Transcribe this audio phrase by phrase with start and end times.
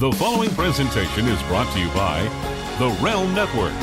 [0.00, 2.22] The following presentation is brought to you by
[2.78, 3.74] The Realm Network.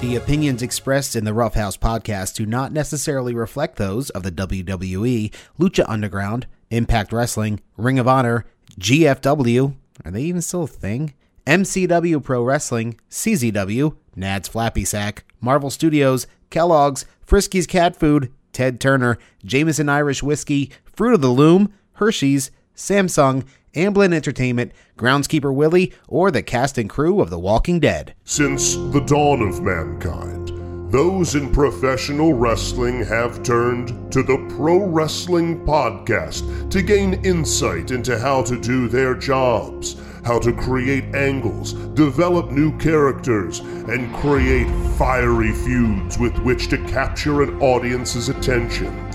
[0.00, 5.34] The opinions expressed in the Roughhouse podcast do not necessarily reflect those of the WWE,
[5.58, 8.46] Lucha Underground, Impact Wrestling, Ring of Honor,
[8.78, 11.14] GFW, are they even still a thing?
[11.44, 19.18] MCW Pro Wrestling, CZW, Nad's Flappy Sack, Marvel Studios, Kellogg's, Frisky's Cat Food, Ted Turner,
[19.44, 26.42] Jameson Irish Whiskey, Fruit of the Loom, Hershey's, Samsung, Amblin Entertainment, Groundskeeper Willie, or the
[26.42, 28.14] cast and crew of The Walking Dead.
[28.24, 30.52] Since the dawn of mankind,
[30.92, 38.16] those in professional wrestling have turned to the Pro Wrestling Podcast to gain insight into
[38.16, 45.52] how to do their jobs, how to create angles, develop new characters, and create fiery
[45.52, 49.07] feuds with which to capture an audience's attention.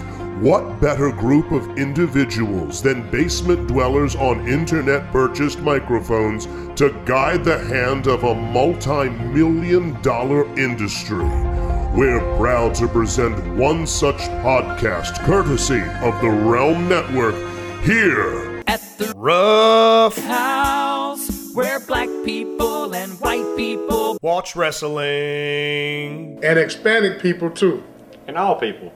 [0.44, 7.60] What better group of individuals than basement dwellers on internet purchased microphones to guide the
[7.60, 11.24] hand of a multi million dollar industry?
[11.96, 17.36] We're proud to present one such podcast courtesy of the Realm Network
[17.84, 18.62] here.
[18.68, 26.44] At the Rough house where black people and white people Watch Wrestling.
[26.44, 27.82] and Hispanic people too.
[28.28, 28.92] And all people.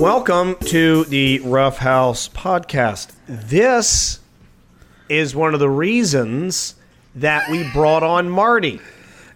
[0.00, 3.12] Welcome to the Rough House podcast.
[3.28, 4.18] This
[5.10, 6.74] is one of the reasons
[7.16, 8.80] that we brought on Marty.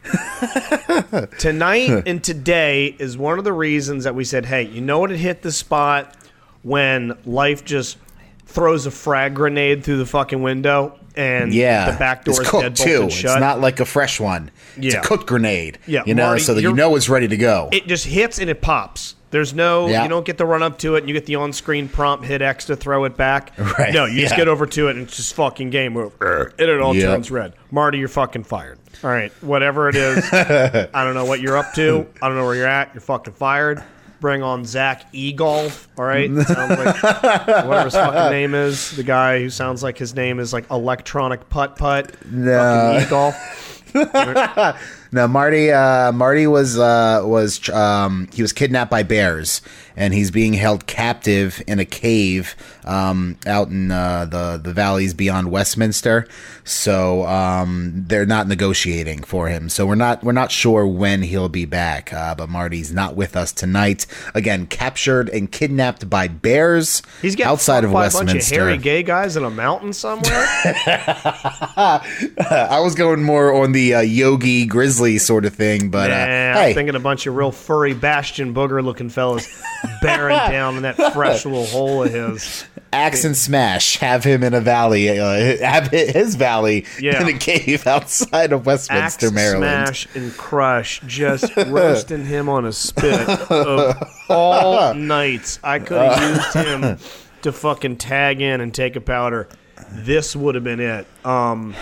[1.39, 5.12] Tonight and today is one of the reasons that we said, hey, you know what
[5.12, 6.17] it hit the spot
[6.62, 7.99] when life just
[8.47, 12.49] throws a frag grenade through the fucking window and Yeah, the back door it's is
[12.49, 13.03] cooked dead too.
[13.05, 13.39] It's shut.
[13.39, 14.51] not like a fresh one.
[14.77, 15.00] It's Yeah.
[15.00, 15.78] a cooked grenade.
[15.86, 17.69] Yeah, you know, Marty, so that you know it's ready to go.
[17.72, 19.14] it just hits and it pops.
[19.31, 20.05] There's no, Yeah.
[20.05, 22.41] you don't get the run up to it and you get the on-screen prompt, hit
[22.41, 23.50] X to throw it back.
[23.78, 26.12] Right, No, you just get over to it and it's just fucking game over.
[26.20, 27.05] Uh, and it all Yep.
[27.05, 27.53] turns red.
[27.72, 28.78] Marty, you're fucking fired.
[29.03, 32.06] All right, whatever it is, I don't know what you're up to.
[32.22, 32.91] I don't know where you're at.
[32.94, 33.82] You're fucking fired.
[34.20, 35.88] Bring on Zach E Golf.
[35.99, 36.47] All right, sounds
[36.78, 38.93] like whatever his fucking name is.
[38.97, 42.12] The guy who sounds like his name is like electronic putt putt.
[42.31, 43.00] No.
[43.03, 43.74] E Golf.
[45.15, 45.71] No, Marty.
[45.71, 49.62] Uh, Marty was uh, was um, he was kidnapped by bears,
[49.97, 55.15] and he's being held captive in a cave um, out in uh, the the valleys
[55.15, 56.27] beyond Westminster.
[56.65, 59.69] So um, they're not negotiating for him.
[59.69, 62.12] So we're not we're not sure when he'll be back.
[62.12, 64.06] Uh, but Marty's not with us tonight.
[64.34, 67.03] Again, captured and kidnapped by bears.
[67.22, 68.31] He's outside of Westminster.
[68.31, 70.25] a bunch of hairy gay guys in a mountain somewhere.
[71.76, 76.25] I was going more on the uh, Yogi Grizzly sort of thing, but uh, Nah,
[76.55, 79.47] hey, I'm thinking a bunch of real furry Bastion booger looking fellas
[80.03, 82.65] bearing down in that fresh little hole of his.
[82.93, 87.21] axe and smash have him in a valley, uh, have his valley Yeah.
[87.22, 89.87] in a cave outside of Westminster, Axe, Maryland.
[89.89, 93.97] smash, and crush, just roasting him on a spit of
[94.28, 95.59] all nights.
[95.65, 96.99] I could have used him
[97.43, 99.49] to fucking tag in and take a powder.
[99.91, 101.06] This would have been it.
[101.25, 101.75] Um,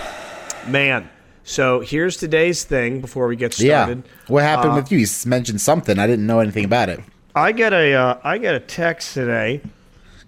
[0.66, 1.08] man.
[1.44, 4.04] So here's today's thing before we get Yeah, started.
[4.28, 4.98] what happened Uh, with you?
[5.00, 5.98] You mentioned something.
[5.98, 7.00] I didn't know anything about it.
[7.34, 9.60] I get a uh, I get a text today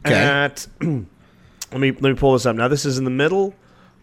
[0.07, 0.15] Okay.
[0.15, 0.91] at let
[1.81, 2.57] me let me pull this up.
[2.57, 3.55] Now this is in the middle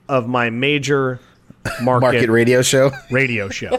[0.09, 1.19] of my major
[1.81, 2.91] market, Market radio show.
[3.11, 3.77] radio show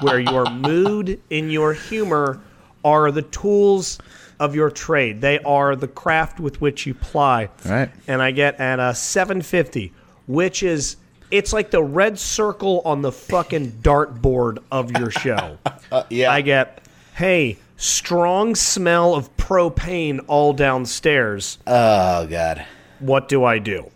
[0.00, 2.40] where your mood and your humor
[2.84, 3.98] are the tools
[4.38, 5.20] of your trade.
[5.20, 7.48] They are the craft with which you ply.
[7.64, 7.90] Right.
[8.06, 9.92] And I get at a 750,
[10.26, 10.96] which is
[11.30, 15.58] it's like the red circle on the fucking dartboard of your show.
[16.10, 21.58] yeah, I get, hey, strong smell of propane all downstairs.
[21.66, 22.64] oh god.
[22.98, 23.90] What do I do?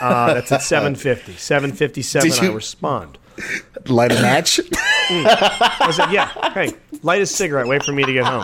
[0.00, 1.32] Uh, that's at 750.
[1.36, 3.18] 757, Did you- I respond.
[3.86, 4.58] Light a match.
[5.10, 8.40] I said, yeah, hey, light a cigarette, wait for me to get home.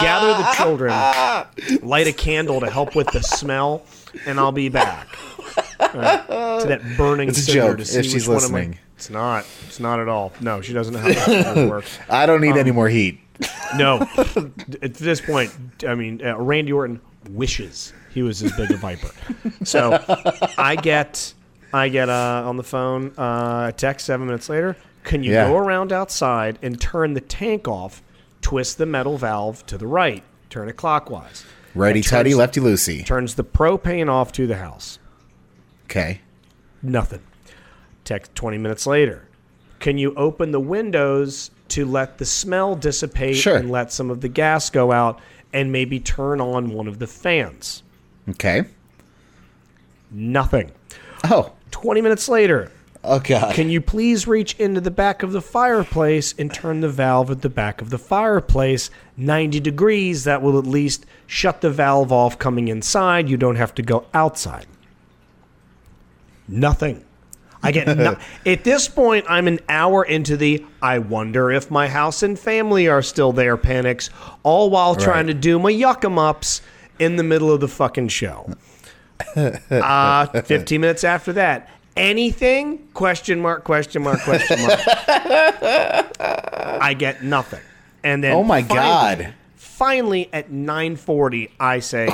[0.00, 3.82] Gather the children, light a candle to help with the smell,
[4.26, 5.06] and I'll be back.
[5.80, 8.50] Right, To that burning It's a cinder joke, to if see she's which one of
[8.52, 8.78] my- listening.
[8.96, 9.46] It's not.
[9.66, 10.32] It's not at all.
[10.40, 11.12] No, she doesn't know how
[11.54, 11.98] that works.
[12.08, 13.20] I don't Um, need any more heat.
[13.76, 14.00] No,
[14.82, 15.54] at this point,
[15.86, 17.00] I mean, uh, Randy Orton
[17.30, 19.10] wishes he was as big a viper.
[19.64, 20.02] So
[20.58, 21.32] I get,
[21.72, 24.76] I get uh, on the phone uh, a text seven minutes later.
[25.04, 25.48] Can you Yeah.
[25.48, 28.02] go around outside and turn the tank off?
[28.42, 30.22] Twist the metal valve to the right.
[30.48, 31.44] Turn it clockwise.
[31.74, 33.06] Righty tighty, lefty loosey.
[33.06, 34.98] Turns the propane off to the house.
[35.84, 36.20] Okay.
[36.82, 37.20] Nothing.
[38.04, 39.28] Text 20 minutes later.
[39.78, 43.56] Can you open the windows to let the smell dissipate Sure.
[43.56, 45.20] and let some of the gas go out
[45.52, 47.82] and maybe turn on one of the fans.
[48.28, 48.64] Okay.
[50.10, 50.70] Nothing.
[51.24, 51.52] Oh.
[51.70, 52.70] 20 minutes later,
[53.04, 53.54] Oh God.
[53.54, 57.42] can you please reach into the back of the fireplace and turn the valve at
[57.42, 60.24] the back of the fireplace 90 degrees?
[60.24, 63.28] That will at least shut the valve off coming inside.
[63.28, 64.66] You don't have to go outside.
[66.48, 67.04] Nothing.
[67.62, 68.16] I get no-
[68.46, 69.26] at this point.
[69.28, 70.64] I'm an hour into the.
[70.80, 73.56] I wonder if my house and family are still there.
[73.56, 74.08] Panics,
[74.42, 76.62] all while trying to do my yuck 'em ups
[76.98, 78.54] in the middle of the fucking show.
[79.36, 82.78] Uh, 15 minutes after that, anything?
[82.94, 84.80] Question mark, question mark, question mark.
[86.18, 87.60] I get nothing.
[88.02, 89.34] And then Oh my finally- God.
[89.56, 92.08] Finally at 9:40 I say,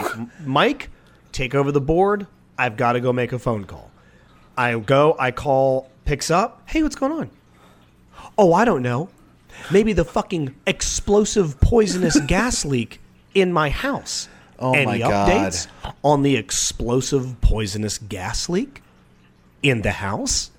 [0.45, 0.91] "Mike,
[1.33, 2.27] take over the board.
[2.59, 3.91] I've got to go make a phone call."
[4.57, 6.63] I go, I call, picks up.
[6.67, 7.31] "Hey, what's going on?"
[8.39, 9.09] "Oh, I don't know.
[9.71, 13.01] Maybe the fucking explosive poisonous gas leak
[13.35, 15.29] in my house." Oh Any my God.
[15.29, 15.67] updates
[16.03, 18.83] on the explosive poisonous gas leak
[19.63, 20.51] in the house?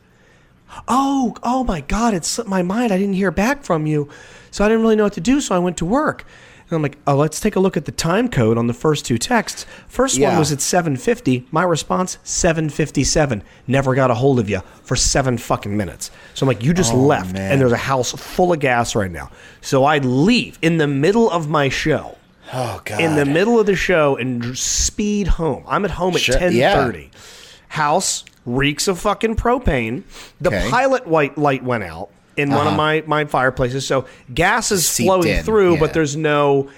[0.88, 2.13] Oh, oh my God!
[2.13, 2.91] It slipped my mind.
[2.91, 4.09] I didn't hear back from you,
[4.51, 5.41] so I didn't really know what to do.
[5.41, 6.25] So I went to work.
[6.69, 9.05] And I'm like, oh, let's take a look at the time code on the first
[9.05, 9.65] two texts.
[9.87, 11.45] First one was at 7:50.
[11.49, 13.41] My response 7:57.
[13.67, 16.11] Never got a hold of you for seven fucking minutes.
[16.33, 17.51] So I'm like, you just oh, left, Oh, man.
[17.53, 19.31] and there's a house full of gas right now.
[19.61, 22.17] So I leave in the middle of my show
[22.53, 22.99] Oh God.
[22.99, 25.63] in the middle of the show and speed home.
[25.67, 26.91] I'm at home at Sure, ten yeah.
[27.69, 30.03] House reeks of fucking propane.
[30.39, 30.69] The Okay.
[30.69, 35.07] pilot white light went out in one of my my fireplaces, so gas is Seeped
[35.07, 35.80] flowing in, through, yeah.
[35.80, 36.69] but there's no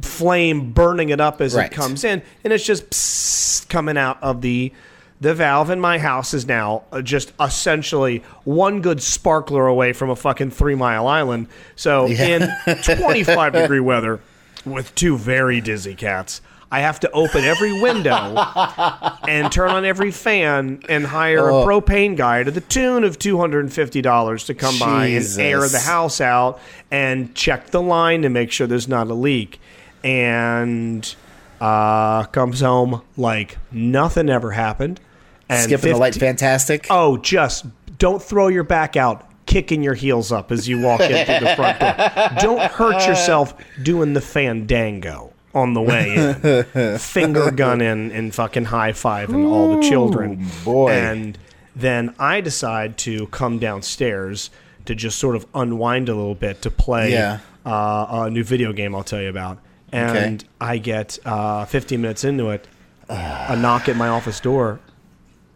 [0.00, 1.70] flame burning it up as Right.
[1.70, 4.72] it comes in, and it's just psst coming out of the
[5.20, 10.10] the valve in my house is now uh, just essentially one good sparkler away from
[10.10, 11.48] a fucking three mile island.
[11.74, 12.48] So in
[12.84, 14.20] 25 degree weather
[14.64, 18.12] with two very dizzy cats, I have to open every window
[19.28, 21.62] and turn on every fan and hire Oh.
[21.62, 26.20] a propane guy to the tune of $250 to come by and air the house
[26.20, 26.60] out
[26.90, 29.60] and check the line to make sure there's not a leak.
[30.04, 31.14] And
[31.60, 35.00] uh, comes home like nothing ever happened.
[35.48, 36.86] And Skipping the light, fantastic.
[36.90, 37.64] Oh, just
[37.98, 41.56] don't throw your back out, kicking your heels up as you walk in through the
[41.56, 42.28] front door.
[42.40, 46.98] Don't hurt yourself doing the fandango on the way in.
[46.98, 50.46] Finger gunning and fucking high five and all the children.
[50.64, 50.90] boy.
[50.90, 51.38] And
[51.74, 54.50] then I decide to come downstairs
[54.84, 57.40] to just sort of unwind a little bit to play Yeah.
[57.66, 59.58] uh, a new video game I'll tell you about.
[59.92, 62.68] And I get uh, 15 minutes into it,
[63.08, 64.80] a knock at my office door.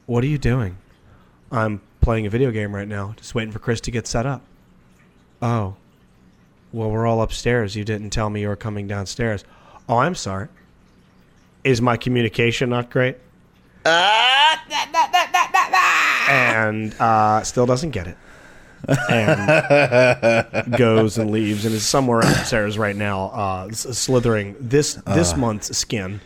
[0.07, 0.77] What are you doing?
[1.51, 4.41] I'm playing a video game right now, just waiting for Chris to get set up.
[5.43, 5.77] Oh.
[6.73, 7.77] Well, we're all upstairs.
[7.77, 9.45] You didn't tell me you were coming downstairs.
[9.93, 10.49] Oh, I'm sorry.
[11.65, 13.19] Is my communication not great?
[16.31, 18.17] and uh, still doesn't get it.
[19.11, 25.77] And goes and leaves and is somewhere upstairs right now, uh, slithering this this month's
[25.77, 26.23] skin.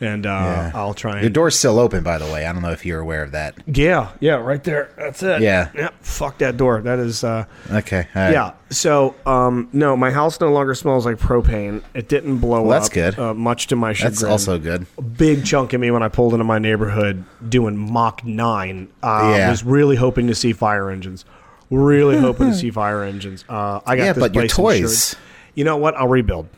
[0.00, 0.70] And uh, Yeah.
[0.76, 2.46] I'll try and Your door's still open, by the way.
[2.46, 3.56] I don't know if you're aware of that.
[3.66, 4.90] yeah, yeah, right there.
[4.96, 5.40] That's it.
[5.42, 5.70] Yeah.
[5.74, 5.88] yeah.
[6.02, 6.80] Fuck that door.
[6.82, 7.24] That is.
[7.24, 8.06] Uh, Okay.
[8.14, 8.30] right.
[8.32, 8.52] yeah.
[8.70, 11.82] So, um, no, my house no longer smells like propane.
[11.94, 12.92] It didn't blow Well, that's up.
[12.92, 13.18] good.
[13.18, 14.12] Uh, much to my chagrin.
[14.12, 14.86] That's also good.
[14.98, 18.88] a big chunk of me when I pulled into my neighborhood doing Mach nine.
[19.02, 19.50] Uh, Yeah.
[19.50, 21.24] Was really hoping to see fire engines.
[21.70, 23.44] Really hoping to see fire engines.
[23.48, 24.80] Uh, I got Yeah, this but your toys.
[25.14, 25.24] insured.
[25.56, 25.96] You know what?
[25.96, 26.48] I'll rebuild.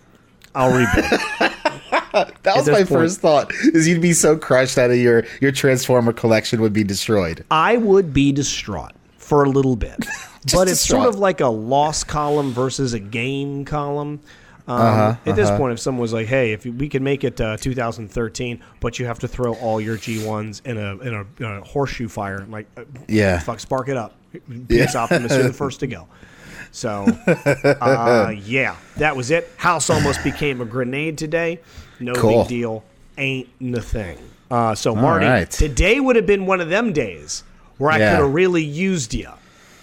[0.55, 1.53] I'll rebuild.
[2.43, 3.53] That was my point- first thought.
[3.75, 7.45] Is you'd be so crushed that your your Transformer collection would be destroyed.
[7.51, 9.99] I would be distraught for a little bit,
[10.53, 14.21] but it's sort of like a loss column versus a gain column.
[14.69, 17.41] Um, Uh-huh, at this point, if someone was like, "Hey, if we can make it
[17.41, 21.59] uh, 2013, but you have to throw all your G1s in a in a, in
[21.59, 23.39] a horseshoe fire," I'm like, uh, Yeah.
[23.41, 24.15] fuck, spark it up,
[24.69, 26.07] Peace Optimus, you're the first to go.
[26.73, 27.05] So,
[27.81, 29.51] uh, yeah, that was it.
[29.57, 31.59] House almost became a grenade today.
[32.01, 32.43] No Cool.
[32.43, 32.85] big deal.
[33.19, 34.19] Ain't the thing.
[34.51, 35.51] Uh, so, Marty, right.
[35.51, 37.45] today would have been one of them days
[37.79, 38.17] where I Yeah.
[38.17, 39.29] could have really used you.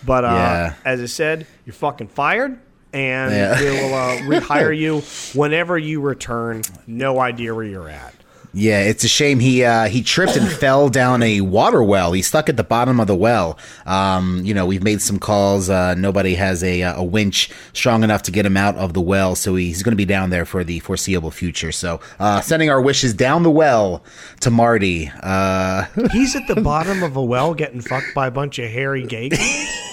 [0.06, 0.74] But uh, Yeah.
[0.84, 2.58] as I said, you're fucking fired,
[2.94, 3.60] and Yeah.
[3.60, 5.02] we'll uh, rehire you
[5.40, 6.64] whenever you return.
[6.86, 8.14] No idea where you're at.
[8.58, 12.14] Yeah, it's a shame he uh, he tripped and fell down a water well.
[12.14, 13.60] He's stuck at the bottom of the well.
[13.86, 15.70] Um, you know, we've made some calls.
[15.70, 19.36] Uh, nobody has a a winch strong enough to get him out of the well,
[19.36, 21.72] so he's going to be down there for the foreseeable future.
[21.72, 24.04] So, uh, sending our wishes down the well
[24.40, 25.12] to Marty.
[25.22, 29.04] Uh, He's at the bottom of a well getting fucked by a bunch of hairy
[29.04, 29.38] gays.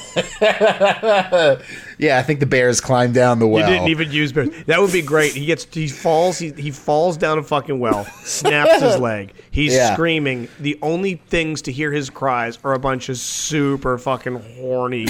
[1.96, 3.64] Yeah, I think the bears climbed down the well.
[3.64, 4.48] He didn't even use bears.
[4.66, 5.32] That would be great.
[5.32, 9.32] He gets he falls he, he falls down a fucking well, snaps his leg.
[9.52, 9.92] He's Yeah.
[9.94, 10.48] screaming.
[10.58, 15.06] The only things to hear his cries are a bunch of super fucking horny,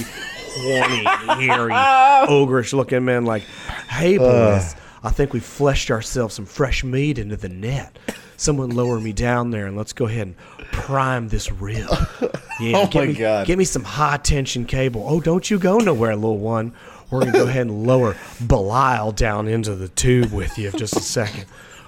[0.51, 1.05] horny,
[1.47, 1.73] hairy,
[2.29, 3.43] ogreish looking men like,
[3.89, 7.99] "Hey boys, I think we fleshed ourselves some fresh meat into the net.
[8.37, 10.37] Someone lower me down there and let's go ahead and
[10.73, 11.89] prime this rib.
[12.61, 13.47] Yeah, Oh get my me, God.
[13.49, 15.05] Get me some high tension cable.
[15.09, 16.73] Oh, don't you go nowhere, little one.
[17.11, 20.95] We're gonna go ahead and lower Belial down into the tube with you in just
[20.95, 21.47] a second.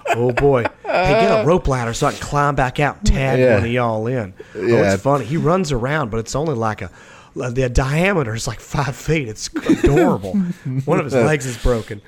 [0.09, 0.65] Oh boy!
[0.85, 3.55] Hey, get a rope ladder so I can climb back out and tag Yeah.
[3.55, 4.35] one of y'all in.
[4.57, 4.95] Oh, Yeah.
[4.95, 5.25] it's funny.
[5.25, 6.91] He runs around, but it's only like a
[7.37, 9.29] the diameter is like five feet.
[9.29, 10.33] It's adorable.
[10.85, 12.03] one of his legs is broken.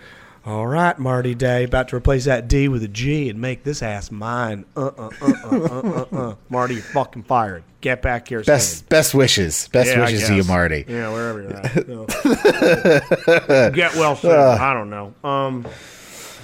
[0.46, 3.82] All right, Marty Day, about to replace that D with a G and make this
[3.82, 4.64] ass mine.
[4.76, 6.16] Uh uh uh uh uh uh.
[6.16, 6.34] uh.
[6.48, 7.64] Marty, you're fucking fired.
[7.80, 8.42] Get back here.
[8.42, 8.58] standing.
[8.58, 9.68] Best best wishes.
[9.68, 10.44] Best Yeah, wishes to you.
[10.44, 10.84] Marty.
[10.88, 11.86] Yeah, wherever you're at.
[11.86, 13.70] So.
[13.72, 14.30] Get well soon.
[14.32, 15.14] I don't know.
[15.22, 15.66] Um.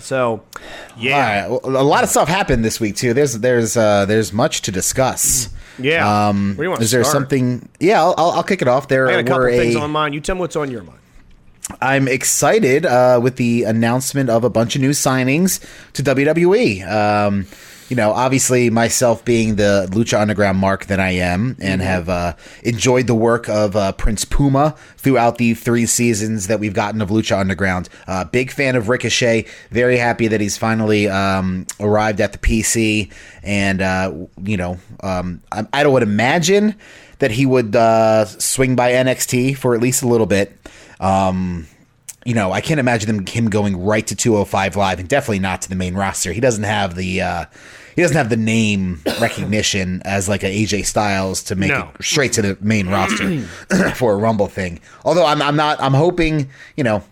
[0.00, 0.42] So,
[0.98, 1.46] yeah.
[1.46, 1.62] All right.
[1.64, 3.14] Well, a lot of stuff happened this week too.
[3.14, 5.48] There's there's uh, there's much to discuss.
[5.78, 6.28] Yeah.
[6.28, 7.14] Um, Where do you want to is there start?
[7.14, 7.68] something?
[7.80, 8.86] Yeah, I'll, I'll, I'll kick it off.
[8.88, 10.12] There I got a couple were things on mine.
[10.12, 10.98] You tell me what's on your mind.
[11.84, 15.62] I'm excited uh, with the announcement of a bunch of new signings
[15.92, 16.90] to WWE.
[16.90, 17.46] Um,
[17.90, 22.36] you know, obviously, myself being the Lucha Underground mark that I am, and have uh,
[22.62, 27.10] enjoyed the work of uh, Prince Puma throughout the three seasons that we've gotten of
[27.10, 27.90] Lucha Underground.
[28.06, 29.44] Uh, big fan of Ricochet.
[29.70, 33.12] Very happy that he's finally um, arrived at the PC,
[33.42, 34.10] and uh,
[34.42, 36.76] you know, um, I, I would imagine
[37.18, 40.56] that he would uh, swing by NXT for at least a little bit.
[40.98, 41.66] Um,
[42.24, 45.62] you know, I can't imagine him, him going right to 205 live, and definitely not
[45.62, 46.32] to the main roster.
[46.32, 47.44] He doesn't have the uh,
[47.94, 51.90] he doesn't have the name recognition as like a AJ Styles to make No.
[51.98, 53.40] it straight to the main roster
[53.94, 54.80] for a Rumble thing.
[55.04, 57.02] Although I'm I'm not I'm hoping you know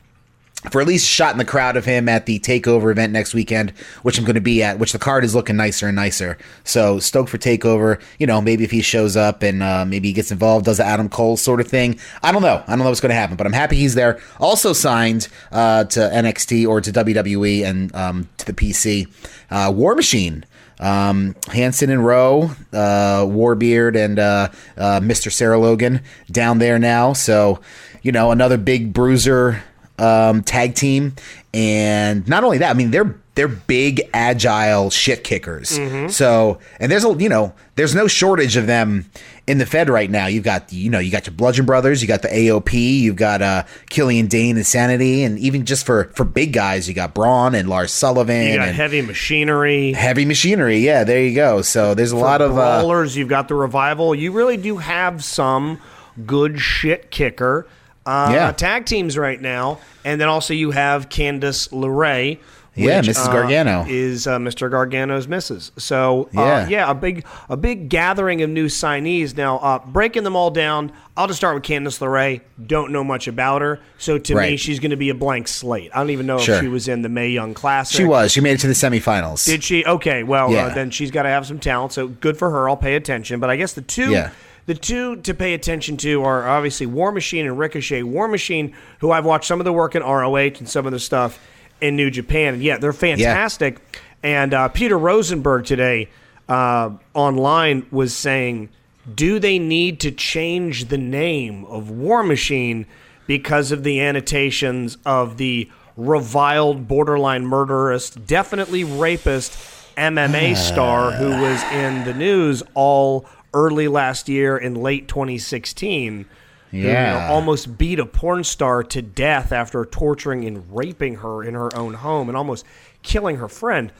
[0.70, 3.70] for at least shot in the crowd of him at the takeover event next weekend,
[4.02, 6.38] which I'm going to be at, which the card is looking nicer and nicer.
[6.64, 8.00] So stoked for takeover.
[8.18, 10.84] You know, maybe if he shows up and uh, maybe he gets involved, does the
[10.84, 11.98] Adam Cole sort of thing.
[12.22, 12.62] I don't know.
[12.66, 14.20] I don't know what's going to happen, but I'm happy he's there.
[14.38, 19.08] Also signed uh, to NXT or to WWE and um, to the PC.
[19.50, 20.44] Uh, War Machine.
[20.80, 25.30] Um, Hanson and Rowe, uh, Warbeard, and uh, uh, Mr.
[25.30, 27.12] Sarah Logan down there now.
[27.12, 27.60] So,
[28.02, 29.62] you know, another big bruiser
[29.98, 31.14] um, tag team,
[31.54, 35.70] and not only that, I mean they're they're big, agile shit kickers.
[36.14, 39.06] So, and there's a you know there's no shortage of them
[39.46, 40.26] in the Fed right now.
[40.26, 43.40] You've got you know you got your Bludgeon Brothers, you got the AOP, you've got
[43.40, 47.68] uh, Killian Dain, Insanity, and even just for for big guys, you got Braun and
[47.68, 49.92] Lars Sullivan You got and heavy machinery.
[49.92, 50.78] heavy machinery.
[50.78, 51.62] Yeah, there you go.
[51.62, 53.16] So there's a lot of uh, brawlers.
[53.16, 54.14] You've got the revival.
[54.14, 55.80] You really do have some
[56.26, 57.66] good shit kicker
[58.06, 58.52] uh, Yeah.
[58.52, 62.38] tag teams right now, and then also you have Candice LeRae.
[62.74, 63.28] Yeah, which, Mrs.
[63.28, 63.84] uh, Gargano.
[63.86, 64.70] is uh, Mr.
[64.70, 65.72] Gargano's missus.
[65.76, 66.68] So uh, Yeah.
[66.68, 69.36] yeah, a big a big gathering of new signees.
[69.36, 70.90] Now uh, breaking them all down.
[71.14, 72.40] I'll just start with Candice LeRae.
[72.66, 75.90] Don't know much about her, so to me she's going to be a blank slate.
[75.94, 76.54] I don't even know Sure.
[76.54, 77.94] if she was in the Mae Young Classic.
[77.94, 78.32] she was.
[78.32, 79.44] She made it to the semifinals.
[79.44, 79.84] Did she?
[79.84, 80.68] Okay, well Yeah.
[80.68, 81.92] uh, then she's got to have some talent.
[81.92, 82.70] So good for her.
[82.70, 83.38] I'll pay attention.
[83.38, 84.30] But I guess the two, Yeah.
[84.66, 88.02] The two to pay attention to are obviously War Machine and Ricochet.
[88.02, 91.00] War Machine, who I've watched some of the work in ROH and some of the
[91.00, 91.38] stuff
[91.80, 93.80] in New Japan, and yeah, they're fantastic.
[94.22, 96.08] And uh, Peter Rosenberg today
[96.48, 98.68] uh, online was saying,
[99.12, 102.86] do they need to change the name of War Machine
[103.26, 109.52] because of the annotations of the reviled borderline murderist, definitely rapist
[109.96, 116.26] MMA star who was in the news all early last year in late 2016.
[116.70, 117.28] who, you know, Yeah.
[117.30, 121.94] almost beat a porn star to death after torturing and raping her in her own
[121.94, 122.64] home and almost
[123.02, 123.92] killing her friend.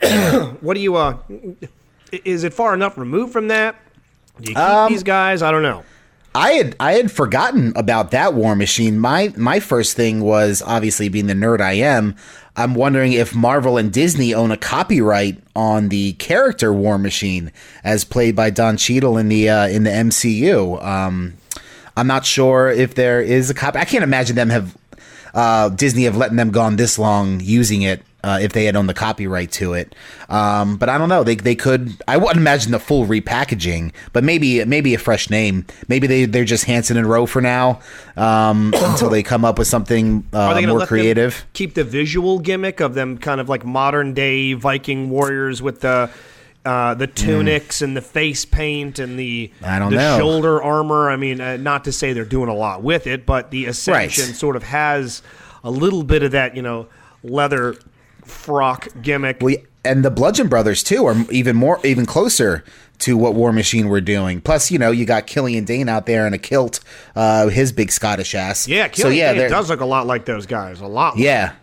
[0.60, 1.16] what do you uh
[2.24, 3.76] is it far enough removed from that?
[4.40, 5.42] Do you keep these guys?
[5.42, 5.84] I don't know.
[6.34, 8.98] I had I had forgotten about that War Machine.
[8.98, 12.14] My my first thing was obviously being the nerd I am.
[12.56, 17.52] I'm wondering if Marvel and Disney own a copyright on the character War Machine
[17.84, 20.82] as played by Don Cheadle in the uh, in the MCU.
[20.84, 21.34] Um,
[21.96, 23.78] I'm not sure if there is a copy.
[23.78, 24.76] I can't imagine them have
[25.34, 28.88] uh, Disney have letting them gone this long using it uh, if they had owned
[28.88, 29.94] the copyright to it.
[30.28, 31.24] Um, but I don't know.
[31.24, 31.94] They they could.
[32.06, 35.66] I wouldn't imagine the full repackaging, but maybe maybe a fresh name.
[35.88, 37.80] Maybe they they're just Hanson and Rowe for now
[38.16, 41.46] um, until they come up with something Are uh, they going to more creative.
[41.52, 46.10] Keep the visual gimmick of them kind of like modern day Viking warriors with the
[46.64, 50.18] uh, the tunics and the face paint and the I don't the know.
[50.18, 51.10] shoulder armor.
[51.10, 54.26] I mean, uh, not to say they're doing a lot with it, but the Ascension
[54.26, 54.34] Right.
[54.36, 55.22] sort of has
[55.64, 56.86] a little bit of that, you know,
[57.22, 57.76] leather
[58.30, 59.38] frock gimmick.
[59.40, 62.64] We and the Bludgeon Brothers too are even more, even closer
[63.00, 64.40] to what War Machine were doing.
[64.42, 66.80] Plus, you know, you got Killian Dain out there in a kilt,
[67.16, 68.68] uh, his big Scottish ass.
[68.68, 70.80] yeah, so yeah, Dain does look a lot like those guys.
[70.80, 71.14] A lot.
[71.14, 71.54] like yeah.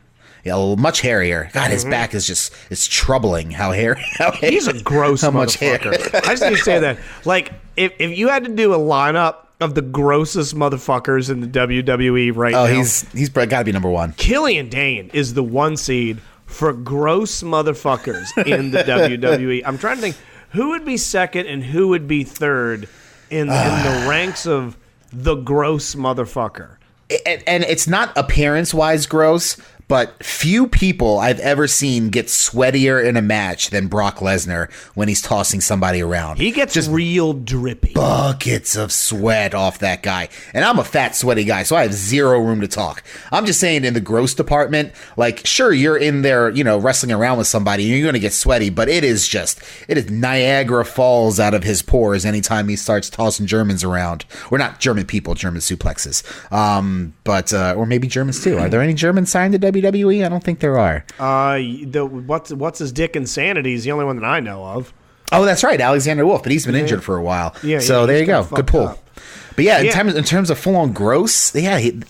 [0.43, 1.49] Yeah, much hairier.
[1.51, 1.71] God, Mm-hmm.
[1.73, 4.01] his back is just it's troubling how hairy.
[4.17, 5.79] How hairy, He's a gross how much hair.
[5.83, 6.99] I just need to say that.
[7.25, 11.47] Like, if, if you had to do a lineup of the grossest motherfuckers in the
[11.47, 14.13] WWE right Oh, now, he's he's got to be number one.
[14.13, 19.61] Killian Dain is the one seed for gross motherfuckers in the WWE.
[19.65, 20.15] I'm trying to think
[20.51, 22.89] who would be second and who would be third
[23.29, 24.75] in, in the ranks of
[25.11, 26.77] the gross motherfucker.
[27.25, 33.03] and, and it's not appearance wise gross, but few people I've ever seen get sweatier
[33.03, 36.37] in a match than Brock Lesnar when he's tossing somebody around.
[36.39, 37.93] He gets just real drippy.
[37.93, 40.27] buckets of sweat off that guy.
[40.53, 43.01] And I'm a fat, sweaty guy, so I have zero room to talk.
[43.31, 47.13] I'm just saying, in the gross department, like, sure, you're in there, you know, wrestling
[47.13, 50.09] around with somebody, and you're going to get sweaty, but it is just, it is
[50.09, 54.25] Niagara Falls out of his pores anytime he starts tossing Germans around.
[54.51, 56.23] Or not German people, German suplexes.
[56.51, 58.57] Um, but, uh, or maybe Germans too.
[58.57, 59.76] Are there any Germans signed to WWE?
[59.85, 61.05] I don't think there are.
[61.19, 64.93] Uh, the what's what's his dick insanity is the only one that I know of.
[65.31, 67.53] Oh, that's right, Alexander Wolfe, but he's been injured for a while.
[67.61, 68.43] Yeah, so yeah, there you go.
[68.45, 68.87] Good pull.
[68.87, 69.09] up.
[69.55, 69.91] But yeah, in Yeah.
[69.91, 72.01] terms in terms of full on gross, yeah, he,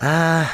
[0.00, 0.48] uh,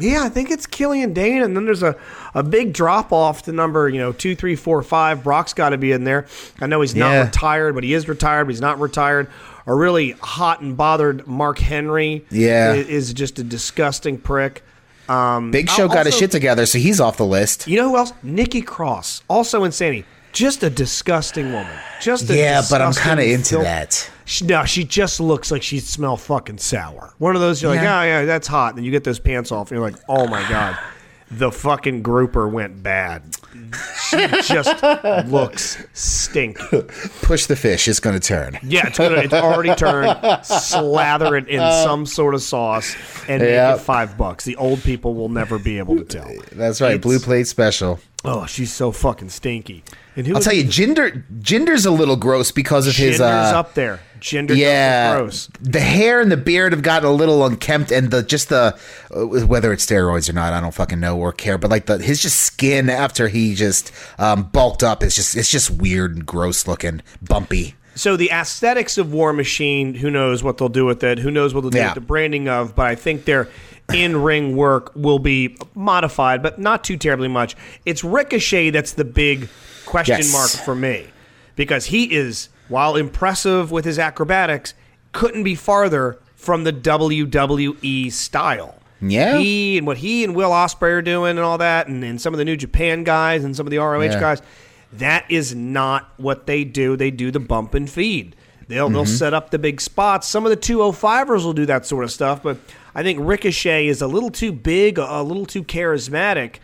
[0.00, 1.96] Yeah, I think it's Killian Dain, and then there's a,
[2.34, 5.24] a big drop off to number you know two, three, four, five.
[5.24, 6.26] Brock's got to be in there.
[6.60, 7.24] I know he's not Yeah.
[7.24, 8.44] retired, but he is retired.
[8.44, 9.28] But he's not retired.
[9.66, 12.24] A really hot and bothered Mark Henry.
[12.30, 12.72] Yeah.
[12.74, 14.62] is, just a disgusting prick.
[15.08, 17.66] Um, Big Show got his shit together, so he's off the list.
[17.66, 18.12] You know who else?
[18.22, 20.04] Nikki Cross, also insanity.
[20.32, 21.72] Just a disgusting woman.
[22.00, 24.10] Just a Yeah, but I'm kind of into that.
[24.26, 27.14] She, no, she just looks like she'd smell fucking sour.
[27.18, 28.76] One of those you're like, oh yeah, that's hot.
[28.76, 30.76] And you get those pants off, and you're like, oh my god,
[31.30, 33.22] the fucking grouper went bad.
[34.10, 34.82] She just
[35.28, 36.58] looks stink.
[37.22, 38.58] Push the fish, it's going to turn.
[38.62, 39.16] Yeah, it's gonna.
[39.16, 40.18] It's already turned.
[40.44, 42.94] Slather it in uh, some sort of sauce
[43.28, 44.44] and make it five bucks.
[44.44, 46.30] The old people will never be able to tell.
[46.52, 48.00] That's right, It's- blue plate special.
[48.24, 49.84] Oh, she's so fucking stinky.
[50.16, 53.20] And who I'll tell you, Jinder Jinder's a little gross because of his Jinder's
[53.52, 54.00] uh, up there.
[54.18, 55.48] Jinder yeah, gross.
[55.60, 58.76] the hair and the beard have gotten a little unkempt, and the just the
[59.14, 61.58] uh, whether it's steroids or not, I don't fucking know or care.
[61.58, 65.50] But like the his just skin after he just um, bulked up is just it's
[65.50, 67.76] just weird and gross looking, bumpy.
[67.94, 71.18] So the aesthetics of War Machine, who knows what they'll do with it?
[71.20, 71.86] Who knows what they'll do Yeah.
[71.88, 72.74] with the branding of?
[72.74, 73.24] But I think
[73.88, 77.56] their in-ring work will be modified, but not too terribly much.
[77.84, 79.48] It's Ricochet that's the big
[79.86, 80.32] question Yes.
[80.32, 81.06] mark for me
[81.56, 84.74] because he is, while impressive with his acrobatics,
[85.12, 88.74] couldn't be farther from the WWE style.
[89.00, 89.38] Yeah.
[89.38, 92.34] he and what he and Will Ospreay are doing and all that, and, and some
[92.34, 94.20] of the New Japan guys and some of the ROH Yeah.
[94.20, 94.42] guys.
[94.94, 96.96] That is not what they do.
[96.96, 98.34] They do the bump and feed.
[98.68, 99.14] They'll they'll mm-hmm.
[99.14, 100.26] set up the big spots.
[100.26, 102.58] Some of the 205ers will do that sort of stuff, but
[102.94, 106.56] I think Ricochet is a little too big, a, little too charismatic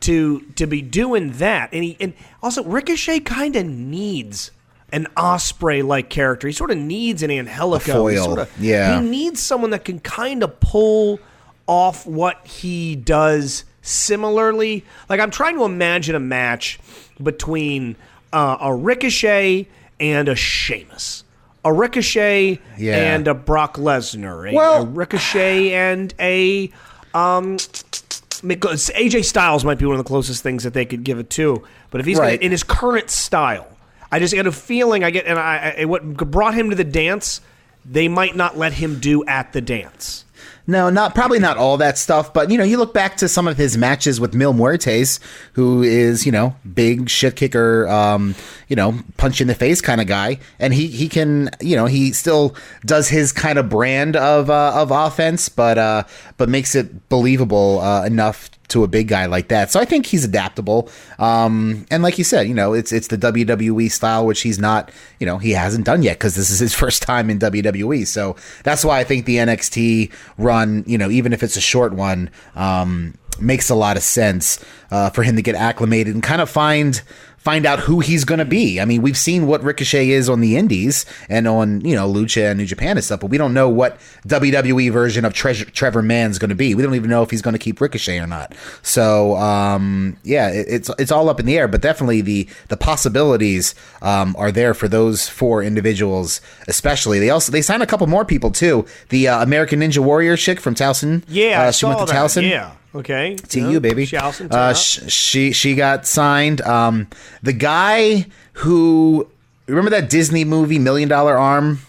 [0.00, 1.70] to to be doing that.
[1.72, 4.50] And he and also Ricochet kind of needs
[4.92, 6.46] an Ospreay like character.
[6.48, 8.06] He sort of needs an Angelico.
[8.06, 9.00] He foil, sorta- yeah.
[9.00, 11.20] He needs someone that can kind of pull
[11.66, 14.84] off what he does similarly.
[15.08, 16.80] Like I'm trying to imagine a match
[17.22, 17.96] between
[18.32, 21.24] uh, a Ricochet and a Sheamus.
[21.64, 22.96] A Ricochet Yeah.
[22.96, 24.50] and a Brock Lesnar.
[24.50, 26.70] A, Well- a Ricochet and a
[27.12, 31.28] um, AJ Styles might be one of the closest things that they could give it
[31.30, 31.62] to.
[31.90, 33.66] But if he's gonna- in his current style,
[34.12, 36.84] I just get a feeling I get, and I, I what brought him to the
[36.84, 37.40] dance,
[37.84, 40.24] they might not let him do at the dance.
[40.66, 43.48] No, not probably not all that stuff, but you know, you look back to some
[43.48, 45.18] of his matches with Mil Muertes,
[45.54, 48.34] who is you know big shit kicker, um,
[48.68, 51.86] you know, punch in the face kind of guy, and he he can you know
[51.86, 56.04] he still does his kind of brand of uh, of offense, but uh,
[56.36, 59.70] but makes it believable uh, enough to a big guy like that.
[59.70, 60.88] So I think he's adaptable.
[61.18, 64.90] Um, and like you said, you know, it's it's the WWE style, which he's not,
[65.18, 68.06] you know, he hasn't done yet because this is his first time in WWE.
[68.06, 71.92] So that's why I think the NXT run, you know, even if it's a short
[71.92, 76.40] one, um, makes a lot of sense uh, for him to get acclimated and kind
[76.40, 77.02] of find
[77.40, 78.80] find out who he's going to be.
[78.80, 82.50] I mean, we've seen what Ricochet is on the Indies and on you know Lucha
[82.50, 86.02] and New Japan and stuff, but we don't know what WWE version of Treasure, Trevor
[86.02, 86.74] Mann's going to be.
[86.74, 88.54] We don't even know if he's going to keep Ricochet or not.
[88.82, 91.66] So um, yeah, it, it's it's all up in the air.
[91.66, 97.18] But definitely the the possibilities um, are there for those four individuals, especially.
[97.18, 98.84] They also they signed a couple more people too.
[99.08, 102.14] The uh, American Ninja Warrior chick from Towson, Yeah, uh, I she went to that.
[102.14, 102.48] Towson.
[102.48, 102.72] Yeah.
[102.94, 103.36] Okay.
[103.36, 103.68] To Yeah.
[103.70, 104.06] you, baby.
[104.06, 106.60] Turn Uh, sh- she she got signed.
[106.62, 107.06] Um,
[107.42, 109.28] the guy who
[109.66, 111.80] remember that Disney movie Million Dollar Arm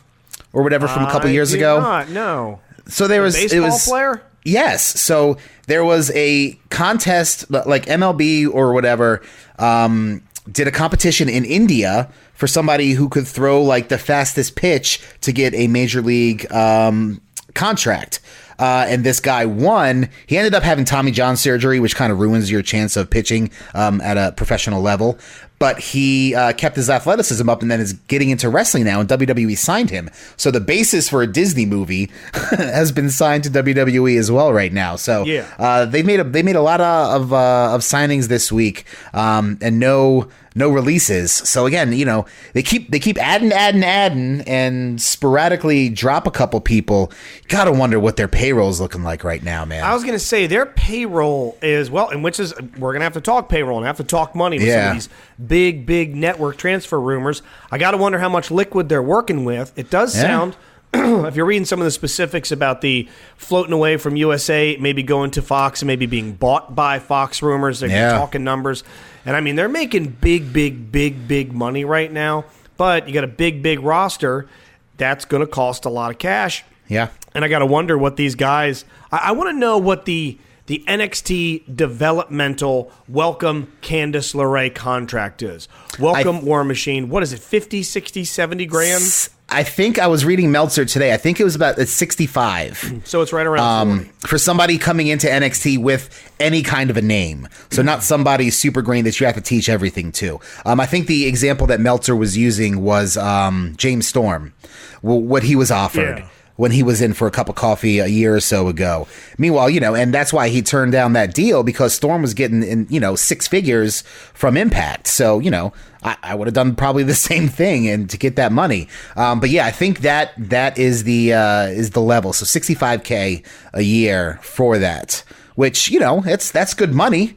[0.54, 1.80] or whatever from a couple I years ago.
[1.80, 2.60] Not, no.
[2.88, 4.22] So there was Baseball it was player.
[4.44, 5.00] Yes.
[5.00, 5.38] So
[5.68, 9.22] there was a contest, like MLB or whatever,
[9.60, 15.00] um, did a competition in India for somebody who could throw like the fastest pitch
[15.22, 17.22] to get a major league um,
[17.54, 18.20] contract.
[18.62, 20.08] Uh, and this guy won.
[20.28, 23.50] He ended up having Tommy John surgery, which kind of ruins your chance of pitching
[23.74, 25.18] um, at a professional level.
[25.62, 29.08] But he uh, kept his athleticism up and then is getting into wrestling now, and
[29.08, 30.10] WWE signed him.
[30.36, 34.74] So the basis for a Disney movie has been signed to WWE as well right
[34.74, 34.96] now.
[34.96, 35.46] So Yeah.
[35.60, 38.86] uh, they made a they made a lot of of, uh, of signings this week,
[39.14, 41.32] um, and no no releases.
[41.32, 46.32] So again, you know they keep they keep adding, adding, adding, and sporadically drop a
[46.32, 47.12] couple people.
[47.48, 49.84] Gotta wonder what their payroll's looking like right now, man.
[49.84, 53.06] I was going to say their payroll is well, and which is we're going to
[53.06, 54.90] have to talk payroll and have to talk money with some Yeah.
[54.90, 55.10] of these
[55.52, 57.42] big, big network transfer rumors.
[57.70, 59.74] I got to wonder how much liquid they're working with.
[59.78, 60.22] It does Yeah.
[60.22, 60.56] sound.
[60.94, 65.30] if you're reading some of the specifics about the floating away from USA, maybe going
[65.32, 68.12] to Fox and maybe being bought by Fox rumors, they're Yeah.
[68.18, 68.86] talking numbers.
[69.26, 72.46] And I mean, they're making big, big, big, big money right now,
[72.78, 74.48] but you got a big, big roster.
[74.96, 76.64] That's going to cost a lot of cash.
[76.88, 78.86] yeah, And I got to wonder what these guys.
[79.12, 85.68] I, I want to know what the the NXT developmental welcome Candice LeRae contract is.
[86.00, 87.10] Welcome I- War Machine.
[87.10, 87.40] What is it?
[87.40, 89.30] 50, 60, 70 grand?
[89.54, 91.14] I think I was reading Meltzer today.
[91.14, 93.02] I think it was about sixty five.
[93.04, 94.00] So it's right around 40.
[94.08, 97.50] um, for somebody coming into NXT with any kind of a name.
[97.70, 100.40] So not somebody super green that you have to teach everything to.
[100.66, 104.54] Um, I think the example that Meltzer was using was um, James Storm,
[105.02, 106.20] what he was offered.
[106.20, 106.30] Yeah.
[106.62, 109.08] When he was in for a cup of coffee a year or so ago.
[109.40, 112.62] Meanwhile, you know, and that's why he turned down that deal because Storm was getting
[112.62, 114.02] in, you know, six figures
[114.36, 115.08] from Impact.
[115.08, 118.36] So, you know, I, I would have done probably the same thing and to get
[118.36, 118.90] that money.
[119.16, 122.32] Um, but yeah, I think that that is the uh, is the level.
[122.32, 123.44] So 65k
[123.74, 125.24] a year for that,
[125.56, 127.36] which you know, it's that's good money.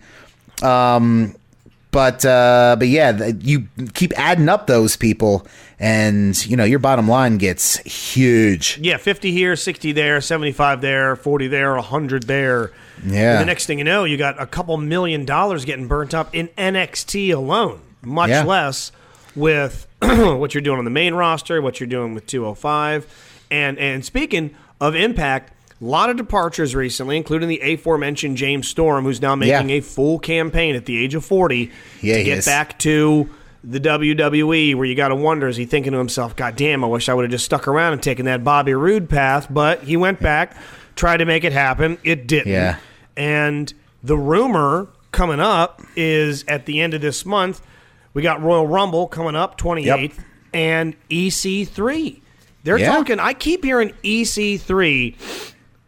[0.63, 1.35] Um,
[1.95, 5.47] but uh, but yeah, you keep adding up those people,
[5.85, 8.79] and you know your bottom line gets huge.
[8.81, 12.73] yeah, 50 here, 60 there, 75 there, 40 there, 100 there.
[13.05, 13.33] Yeah.
[13.33, 16.35] And the next thing you know, you got a couple million dollars getting burnt up
[16.35, 18.45] in NXT alone, much Yeah.
[18.45, 18.93] less
[19.37, 23.07] with what you're doing on the main roster, what you're doing with 205.
[23.51, 29.05] And and speaking of Impact, a lot of departures recently, including the aforementioned James Storm,
[29.05, 29.77] who's now making Yeah.
[29.77, 31.71] a full campaign at the age of 40
[32.01, 32.47] Yeah, to get is.
[32.47, 33.29] back to
[33.67, 36.87] the WWE, where you got to wonder, is he thinking to himself, God damn, I
[36.87, 39.47] wish I would have just stuck around and taken that Bobby Roode path?
[39.51, 40.57] But he went back,
[40.97, 41.99] tried to make it happen.
[42.05, 42.53] It didn't.
[42.53, 42.77] Yeah.
[43.17, 43.73] And
[44.03, 47.63] the rumor coming up is at the end of this month,
[48.13, 50.19] we got Royal Rumble coming up, 28th,
[50.53, 52.21] and EC3.
[52.65, 52.93] They're Yeah.
[52.95, 55.17] talking, I keep hearing EC3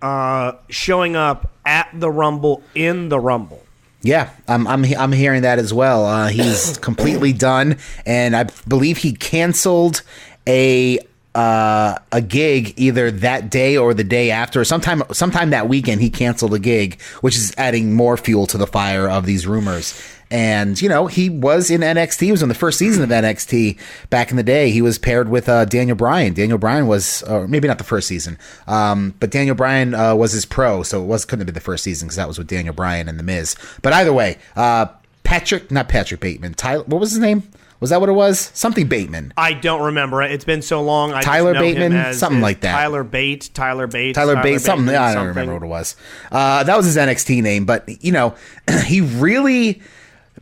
[0.02, 3.62] uh, showing up at the Rumble in the Rumble.
[4.06, 6.06] Yeah, I'm I'm I'm hearing that as well.
[6.06, 10.02] Uh, he's completely done, and I believe he canceled
[10.46, 11.00] a
[11.34, 14.64] uh, a gig either that day or the day after.
[14.64, 18.66] Sometime sometime that weekend, he canceled a gig, which is adding more fuel to the
[18.68, 20.00] fire of these rumors.
[20.30, 22.20] And you know, he was in NXT.
[22.22, 23.78] He was in the first season of NXT
[24.10, 24.70] back in the day.
[24.70, 26.34] He was paired with uh, Daniel Bryan.
[26.34, 28.36] Daniel Bryan was, or maybe not the first season,
[28.66, 31.60] um, but Daniel Bryan uh, was his pro, so it was couldn't have been the
[31.60, 33.54] first season because that was with Daniel Bryan and The Miz.
[33.82, 34.86] But either way, uh,
[35.22, 36.54] Patrick, not Patrick Bateman.
[36.54, 37.44] Tyler, what was his name?
[37.78, 38.50] Was that what it was?
[38.54, 39.34] Something Bateman.
[39.36, 40.32] I don't remember it.
[40.32, 41.12] It's been so long.
[41.12, 41.92] I Tyler Bateman?
[41.92, 42.72] as- Something as like that.
[42.72, 44.86] Tyler Bate, Tyler Bate, Tyler Bates, something.
[44.86, 45.94] Bateman, I don't remember what it was.
[46.32, 48.34] Uh, that was his NXT name, but you know,
[48.86, 49.82] he really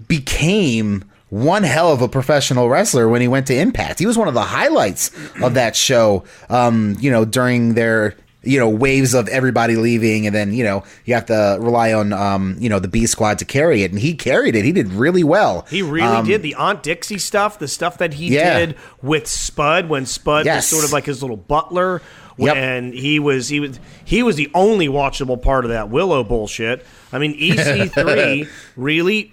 [0.09, 3.99] became one hell of a professional wrestler when he went to Impact.
[3.99, 5.11] He was one of the highlights
[5.43, 6.25] of that show.
[6.49, 8.15] Um, you know, during their
[8.47, 12.13] you know waves of everybody leaving, and then you know you have to rely on
[12.13, 14.65] um, you know the B Squad to carry it, and he carried it.
[14.65, 15.67] He did really well.
[15.71, 18.59] He really Um, did the Aunt Dixie stuff, the stuff that he Yeah.
[18.61, 20.57] did with Spud when Spud Yes.
[20.57, 22.03] was sort of like his little butler.
[22.37, 22.57] Yep.
[22.57, 26.85] And he was he was he was the only watchable part of that Willow bullshit.
[27.15, 29.33] I mean, EC3 really,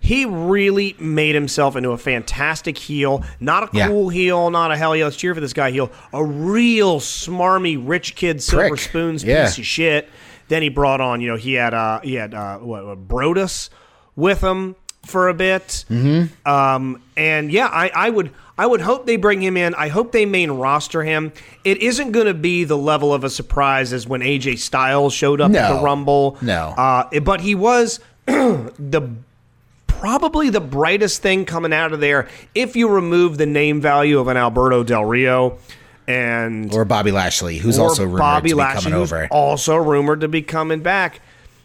[0.00, 3.24] he really made himself into a fantastic heel.
[3.40, 3.88] Not a Yeah.
[3.88, 5.90] cool heel, not a hell yeah, let's cheer for this guy heel.
[6.12, 8.80] A real smarmy rich kid, silver Prick.
[8.80, 9.46] spoons Yeah.
[9.46, 10.08] piece of shit.
[10.48, 13.68] Then he brought on, you know, he had uh, he had uh, what, what Brodus
[14.16, 14.76] with him
[15.08, 15.84] for a bit.
[15.90, 16.48] Mm-hmm.
[16.48, 19.74] Um, and yeah, I, I would I would hope they bring him in.
[19.74, 21.32] I hope they main roster him.
[21.64, 25.40] It isn't going to be the level of a surprise as when AJ Styles showed
[25.40, 26.36] up at the Rumble.
[26.42, 26.74] No.
[26.76, 29.10] uh, but he was the
[29.86, 34.28] probably the brightest thing coming out of there if you remove the name value of
[34.28, 35.58] an Alberto Del Rio
[36.06, 39.28] and Or Bobby Lashley, who's also rumored Bobby to be Lashley, coming over.
[39.30, 41.20] also rumored to be coming back.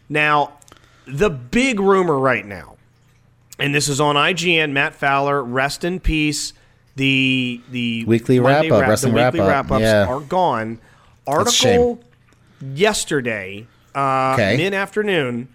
[0.09, 0.53] Now,
[1.07, 2.72] the big rumor right now,
[3.59, 6.53] and this is on IGN, Matt Fowler, rest in peace.
[6.95, 10.05] The the Weekly Monday wrap-up, wrap- wrestling the weekly wrap-up, wrap-ups yeah.
[10.07, 10.79] are gone.
[11.25, 11.99] Article
[12.61, 14.57] yesterday, uh, Okay.
[14.57, 15.47] mid afternoon.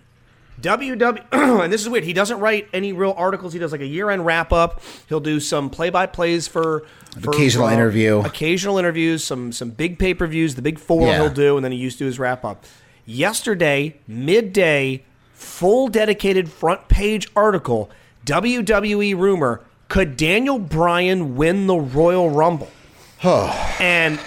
[0.61, 1.23] WW,
[1.63, 2.03] and this is weird.
[2.03, 3.53] He doesn't write any real articles.
[3.53, 4.83] He does like a year-end wrap-up.
[5.09, 6.85] He'll do some play-by-plays for,
[7.21, 8.19] for Occasional uh, interview.
[8.23, 11.19] occasional interviews, some some big pay-per-views, the big four Yeah.
[11.23, 12.65] he'll do, and then he used to do his wrap-up.
[13.07, 15.05] Yesterday, midday,
[15.49, 17.91] full dedicated front page article.
[18.27, 22.71] WWE rumor: Could Daniel Bryan win the Royal Rumble?
[23.23, 24.21] and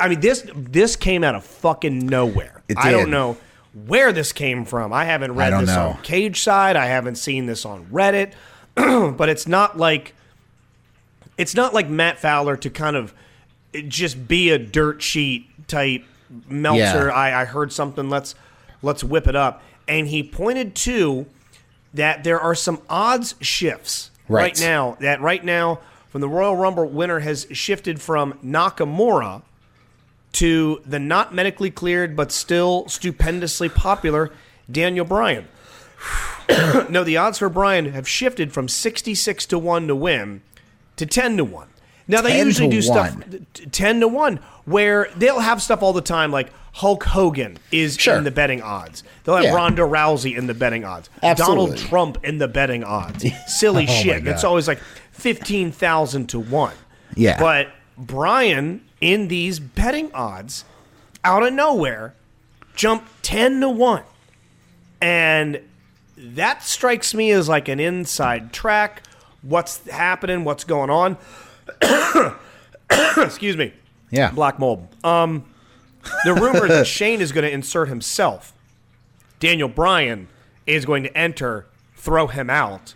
[0.00, 2.62] I mean this this came out of fucking nowhere.
[2.68, 3.36] It I don't know
[3.86, 4.92] where this came from.
[4.92, 5.88] I haven't read I this know.
[5.90, 6.76] on Cage Side.
[6.76, 8.32] I haven't seen this on Reddit.
[8.74, 10.14] but it's not like
[11.36, 13.14] it's not like Matt Fowler to kind of
[13.88, 16.04] just be a dirt sheet type
[16.48, 17.08] Meltzer.
[17.08, 17.14] Yeah.
[17.14, 18.08] I, I heard something.
[18.08, 18.34] Let's
[18.82, 19.62] let's whip it up.
[19.86, 21.26] And he pointed to
[21.92, 24.42] that there are some odds shifts Right.
[24.42, 24.96] right now.
[25.00, 29.42] That right now, from the Royal Rumble winner has shifted from Nakamura
[30.32, 34.32] to the not medically cleared but still stupendously popular
[34.70, 35.46] Daniel Bryan.
[36.88, 40.42] no, the odds for Bryan have shifted from 66 to 1 to win
[40.96, 41.68] to 10 to 1.
[42.08, 43.46] Now they usually do stuff 1.
[43.54, 47.96] t- 10 to 1 where they'll have stuff all the time like Hulk Hogan is
[47.96, 48.16] Sure.
[48.16, 49.04] in the betting odds.
[49.22, 49.54] They'll have Yeah.
[49.54, 51.08] Ronda Rousey in the betting odds.
[51.22, 51.66] Absolutely.
[51.66, 53.24] Donald Trump in the betting odds.
[53.46, 54.26] Silly Oh shit.
[54.26, 54.80] It's always like
[55.12, 56.72] 15,000 to 1.
[57.14, 57.38] Yeah.
[57.38, 60.64] But Bryan in these betting odds
[61.22, 62.14] out of nowhere
[62.74, 64.02] jumped 10 to 1.
[65.00, 65.60] And
[66.16, 69.02] that strikes me as like an inside track.
[69.42, 70.42] What's happening?
[70.42, 71.18] What's going on?
[73.16, 73.72] Excuse me.
[74.10, 74.30] yeah.
[74.30, 74.88] Black mold.
[75.04, 75.44] Um,
[76.24, 78.52] the rumor is that Shane is going to insert himself.
[79.40, 80.28] Daniel Bryan
[80.66, 82.94] is going to enter, throw him out,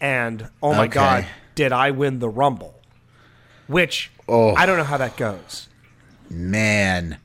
[0.00, 0.94] and oh my Okay.
[0.94, 2.74] God, did I win the Rumble?
[3.66, 4.54] Which Oh.
[4.54, 5.68] I don't know how that goes.
[6.30, 7.18] Man.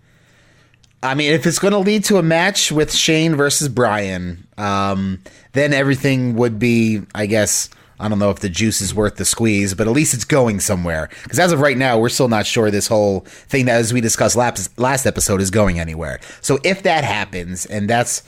[1.02, 5.22] I mean, if it's going to lead to a match with Shane versus Bryan, um,
[5.54, 9.26] then everything would be, I guess, I don't know if the juice is worth the
[9.26, 11.10] squeeze, but at least it's going somewhere.
[11.24, 14.00] Because as of right now, we're still not sure this whole thing that, as we
[14.02, 16.20] discussed last, last episode, is going anywhere.
[16.42, 18.24] So if that happens, and that's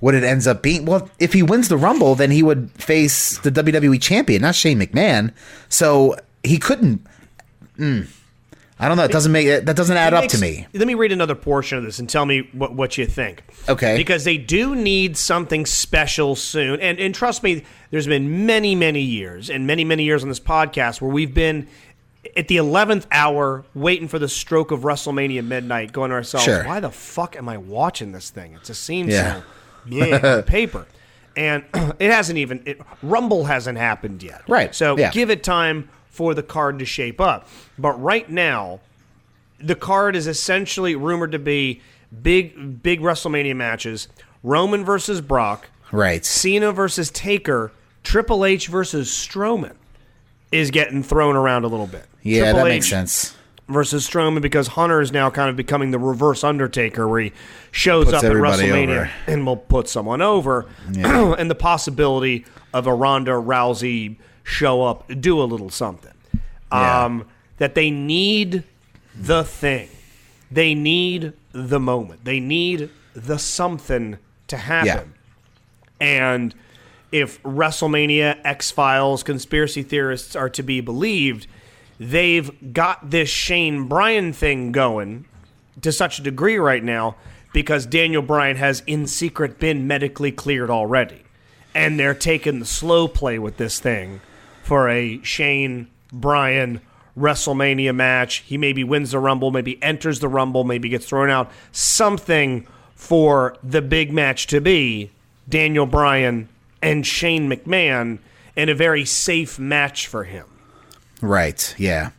[0.00, 3.38] what it ends up being, well, if he wins the Rumble, then he would face
[3.38, 5.32] the WWE champion, not Shane McMahon.
[5.68, 7.06] So he couldn't.
[7.78, 8.08] mm,
[8.78, 9.04] I don't know.
[9.04, 10.66] It doesn't make that doesn't add up to me.
[10.74, 13.42] Let me read another portion of this and tell me what, what you think.
[13.68, 13.96] Okay.
[13.96, 16.80] Because they do need something special soon.
[16.80, 20.40] And, and trust me, there's been many, many years and many, many years on this
[20.40, 21.68] podcast where we've been
[22.36, 26.64] at the 11th hour waiting for the stroke of WrestleMania midnight going to ourselves, Sure.
[26.64, 28.52] why the fuck am I watching this thing?
[28.52, 29.36] It just seems Yeah.
[29.40, 29.42] so
[29.86, 30.86] yeah, paper.
[31.34, 31.64] And
[31.98, 34.42] it hasn't even, it, Rumble hasn't happened yet.
[34.48, 35.10] Right, So yeah.
[35.12, 37.46] give it time for the card to shape up.
[37.78, 38.80] But right now,
[39.60, 41.80] the card is essentially rumored to be
[42.22, 44.08] big big WrestleMania matches:
[44.42, 46.24] Roman versus Brock, Right.
[46.24, 47.70] Cena versus Taker,
[48.02, 49.74] Triple H versus Strowman
[50.52, 52.06] is getting thrown around a little bit.
[52.22, 53.36] Yeah, Triple that H makes sense.
[53.68, 57.32] Versus Strowman because Hunter is now kind of becoming the reverse Undertaker, where he
[57.72, 59.10] shows Puts up at WrestleMania over.
[59.26, 65.42] and will put someone over, and the possibility of a Ronda Rousey show up, do
[65.42, 66.12] a little something.
[66.72, 67.04] Yeah.
[67.04, 67.26] Um,
[67.58, 68.64] that they need
[69.14, 69.88] the thing,
[70.50, 75.14] they need the moment, they need the something to happen.
[76.00, 76.54] And
[77.10, 81.46] if WrestleMania, X Files, conspiracy theorists are to be believed,
[81.98, 85.24] they've got this Shane Bryan thing going
[85.80, 87.16] to such a degree right now
[87.52, 91.22] because Daniel Bryan has in secret been medically cleared already.
[91.74, 94.20] And they're taking the slow play with this thing
[94.66, 96.80] for a Shane Bryan
[97.16, 98.38] WrestleMania match.
[98.38, 101.52] He maybe wins the Rumble, maybe enters the Rumble, maybe gets thrown out.
[101.70, 105.12] Something for the big match to be
[105.48, 106.48] Daniel Bryan
[106.82, 108.18] and Shane McMahon,
[108.56, 110.46] and a very safe match for him.
[111.22, 111.72] Right.
[111.78, 112.10] Yeah.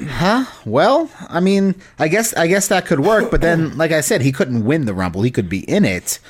[0.00, 0.44] Huh?
[0.64, 4.22] Well, I mean, I guess I guess that could work, but then, like I said,
[4.22, 5.22] he couldn't win the Rumble.
[5.22, 6.20] He could be in it.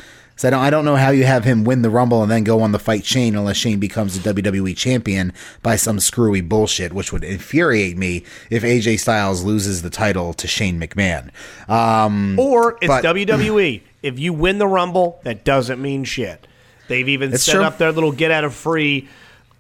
[0.41, 2.45] So I don't, I don't know how you have him win the Rumble and then
[2.45, 6.95] go on the fight Shane unless Shane becomes the WWE champion by some screwy bullshit,
[6.95, 11.29] which would infuriate me if AJ Styles loses the title to Shane McMahon.
[11.69, 13.83] Um, Or it's But- WWE.
[14.03, 16.47] If you win the Rumble, that doesn't mean shit.
[16.89, 17.63] They've even set true.
[17.63, 19.11] up their little get out of free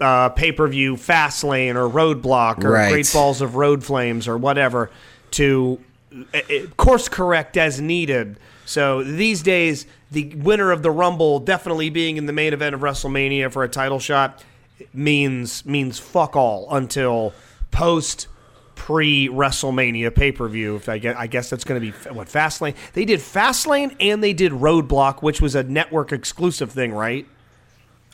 [0.00, 2.90] uh, pay per view fast lane or roadblock or Right.
[2.90, 4.90] Great Balls of Road Flames or whatever
[5.32, 5.78] to
[6.32, 8.38] uh, uh, course correct as needed.
[8.64, 12.80] So these days, the winner of the Rumble definitely being in the main event of
[12.80, 14.44] WrestleMania for a title shot
[14.92, 17.32] means means fuck all until
[17.70, 18.26] post
[18.74, 20.76] pre WrestleMania pay per view.
[20.76, 22.74] If I guess, I guess that's going to be what Fastlane.
[22.94, 27.26] They did Fastlane and they did Roadblock, which was a network exclusive thing, right?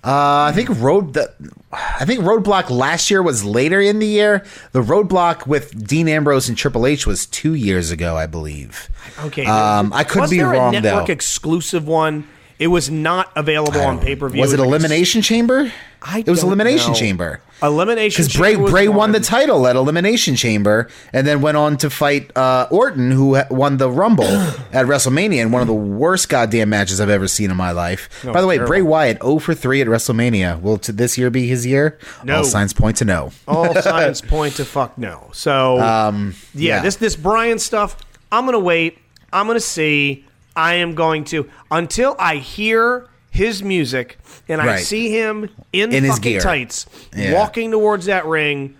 [0.06, 1.32] Uh, I think road the,
[1.72, 4.44] I think Roadblock last year was later in the year.
[4.70, 8.88] The Roadblock with Dean Ambrose and Triple H was two years ago, I believe.
[9.24, 11.12] Okay, Um, I could was be there wrong a network though.
[11.12, 12.28] exclusive one.
[12.58, 14.40] It was not available on pay per view.
[14.40, 15.72] Was it Elimination Chamber?
[16.08, 16.98] I it was Elimination know.
[16.98, 17.40] Chamber.
[17.62, 21.90] Elimination Because Bray Bray won the title at Elimination Chamber, and then went on to
[21.90, 24.24] fight uh, Orton, who won the Rumble
[24.72, 28.22] at WrestleMania, in one of the worst goddamn matches I've ever seen in my life.
[28.24, 28.70] By the way, terrible.
[28.70, 30.60] Bray Wyatt 0 for 3 at WrestleMania.
[30.60, 31.98] Will this year be his year?
[32.22, 32.38] No.
[32.38, 33.32] All signs point to no.
[33.48, 35.30] All signs point to fuck no.
[35.32, 36.82] So Um, yeah, yeah.
[36.82, 37.96] this this Bryan stuff.
[38.30, 38.98] I'm gonna wait.
[39.32, 40.24] I'm gonna see.
[40.54, 44.18] I am going to until I hear his music
[44.48, 44.80] and I Right.
[44.80, 46.40] see him in, In his fucking gear.
[46.40, 47.32] tights Yeah.
[47.34, 48.74] walking towards that ring.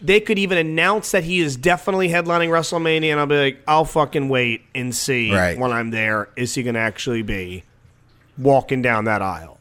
[0.00, 3.84] They could even announce that he is definitely headlining WrestleMania, and I'll be like, I'll
[3.86, 5.58] fucking wait and see Right.
[5.58, 6.28] when I'm there.
[6.36, 7.64] Is he gonna actually be
[8.38, 9.58] walking down that aisle?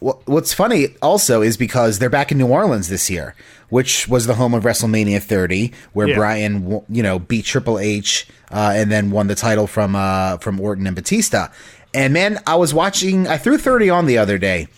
[0.00, 3.34] Wha- What's funny also is because they're back in New Orleans this year,
[3.68, 6.16] which was the home of WrestleMania 30, where Yeah.
[6.16, 10.38] Bryan, w- you know, beat Triple H uh, and then won the title from uh,
[10.38, 11.48] from Orton and Batista.
[11.92, 13.26] And man, I was watching.
[13.26, 14.68] I threw 30 on the other day,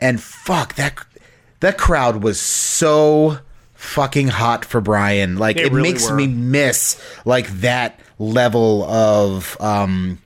[0.00, 0.98] and fuck that
[1.60, 3.38] that crowd was so
[3.74, 5.36] fucking hot for Bryan.
[5.36, 6.16] Like They it really makes were.
[6.16, 10.18] me miss like that level of um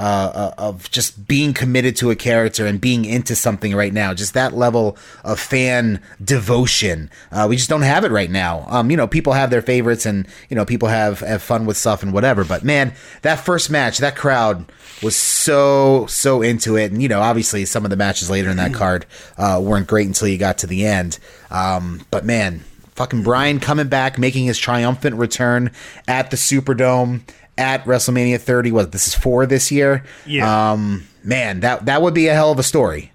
[0.00, 4.14] uh, uh, of just being committed to a character and being into something right now.
[4.14, 7.10] Just that level of fan devotion.
[7.30, 8.64] Uh, we just don't have it right now.
[8.68, 11.76] Um, you know, people have their favorites and you know people have have fun with
[11.76, 12.44] stuff and whatever.
[12.44, 16.92] But man, that first match, that crowd was so so into it.
[16.92, 19.04] And you know, obviously some of the matches later in that card
[19.36, 21.18] uh, weren't great until you got to the end.
[21.50, 22.64] Um, but man.
[22.96, 25.70] Fucking Bryan coming back, making his triumphant return
[26.06, 27.22] at the Superdome
[27.60, 28.72] at WrestleMania 30.
[28.72, 30.04] What this is four this year?
[30.26, 30.72] Yeah.
[30.72, 33.12] Um, man, that that would be a hell of a story.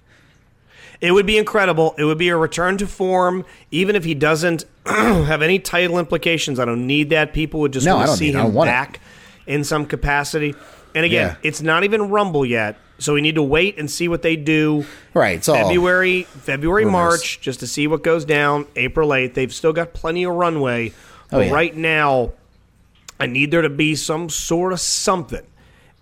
[1.02, 1.94] It would be incredible.
[1.98, 6.58] It would be a return to form, even if he doesn't have any title implications.
[6.60, 7.34] I don't need that.
[7.34, 8.66] People would just No, want to see need him don't it.
[8.72, 9.00] back
[9.46, 10.56] in some capacity.
[10.96, 11.36] And again, Yeah.
[11.44, 14.86] it's not even Rumble yet, so we need to wait and see what they do.
[15.14, 15.48] Right.
[15.50, 16.94] All February, February, rumors.
[17.20, 18.66] March, just to see what goes down.
[18.78, 19.34] April 8th.
[19.34, 20.92] They've still got plenty of runway.
[20.92, 21.54] Oh, but yeah.
[21.54, 22.32] right now,
[23.20, 25.46] I need there to be some sort of something.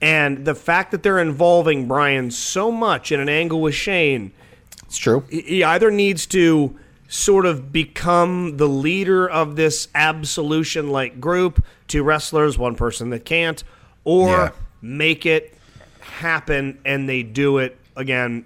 [0.02, 4.32] And the fact that they're involving Bryan so much in an angle with Shane,
[4.86, 5.23] It's true.
[5.30, 12.02] he either needs to sort of become the leader of this absolution like group two
[12.02, 13.63] wrestlers one person that can't
[14.04, 14.49] or Yeah.
[14.82, 15.54] make it
[15.99, 18.45] happen and they do it again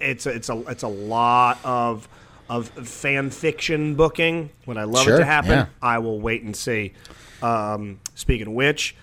[0.00, 2.08] it's a, it's a it's a lot of
[2.48, 5.66] of fan fiction booking when i love it to happen yeah.
[5.82, 6.92] i will wait and see
[7.44, 8.96] um, speaking of which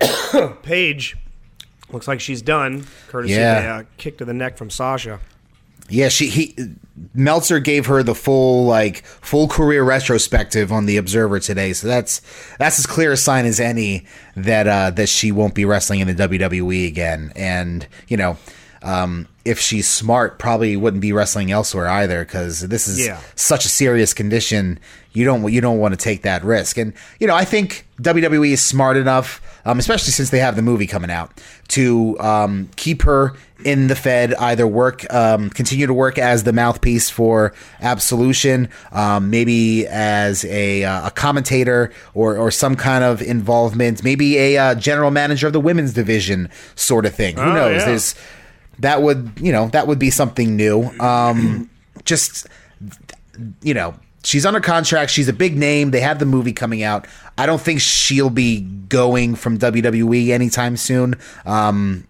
[0.62, 1.16] paige
[1.92, 3.58] looks like she's done courtesy Yeah.
[3.58, 5.20] of a uh, kick to the neck from sasha
[5.88, 6.54] Yeah, she he
[7.14, 12.20] Meltzer gave her the full like full career retrospective on the Observer today, so that's
[12.58, 14.04] that's as clear a sign as any
[14.36, 17.32] that uh, that she won't be wrestling in the WWE again.
[17.34, 18.36] And you know,
[18.82, 23.18] um, if she's smart, probably wouldn't be wrestling elsewhere either because this is Yeah.
[23.36, 24.78] such a serious condition.
[25.12, 26.76] You don't you don't want to take that risk.
[26.78, 30.62] And you know, I think WWE is smart enough, um, especially since they have the
[30.62, 31.32] movie coming out,
[31.68, 34.34] to um, keep her in the Fed.
[34.34, 40.84] Either work, um, continue to work as the mouthpiece for Absolution, um, maybe as a,
[40.84, 45.52] uh, a commentator or or some kind of involvement, maybe a uh, general manager of
[45.52, 47.34] the women's division, sort of thing.
[47.36, 47.80] Who Oh, knows?
[47.80, 47.84] yeah.
[47.86, 48.14] There's
[48.80, 50.90] that would you know that would be something new.
[51.00, 51.70] Um,
[52.04, 52.46] just
[53.62, 55.10] you know, she's under contract.
[55.10, 55.90] She's a big name.
[55.90, 57.06] They have the movie coming out.
[57.38, 61.14] I don't think she'll be going from WWE anytime soon.
[61.46, 62.06] Um,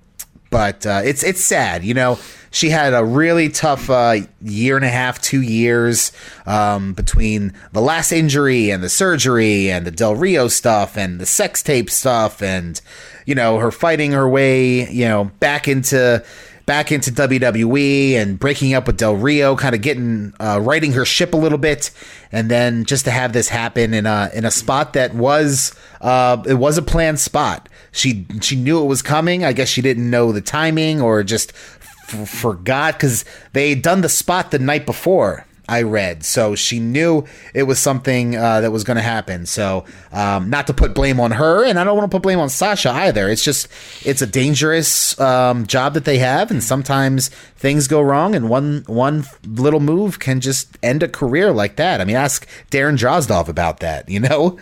[0.50, 1.84] but uh, it's it's sad.
[1.84, 2.18] You know,
[2.50, 6.12] she had a really tough uh, year and a half, two years
[6.46, 11.26] um, between the last injury and the surgery and the Del Rio stuff and the
[11.26, 12.80] sex tape stuff and
[13.26, 16.24] you know her fighting her way you know back into
[16.66, 21.34] back into WWE and breaking up with Del Rio, kind of getting uh, her ship
[21.34, 21.90] a little bit,
[22.32, 26.42] and then just to have this happen in a in a spot that was uh,
[26.46, 27.68] it was a planned spot.
[27.92, 29.44] She she knew it was coming.
[29.44, 34.00] I guess she didn't know the timing or just f- forgot because they had done
[34.00, 35.46] the spot the night before.
[35.70, 36.24] I read.
[36.24, 39.46] So she knew it was something uh, that was going to happen.
[39.46, 42.40] So um, not to put blame on her, and I don't want to put blame
[42.40, 43.28] on Sasha either.
[43.28, 43.68] It's just
[44.04, 48.82] it's a dangerous um, job that they have, and sometimes things go wrong, and one
[48.88, 52.00] one little move can just end a career like that.
[52.00, 54.08] I mean, ask Darren Drozdov about that.
[54.08, 54.58] You know.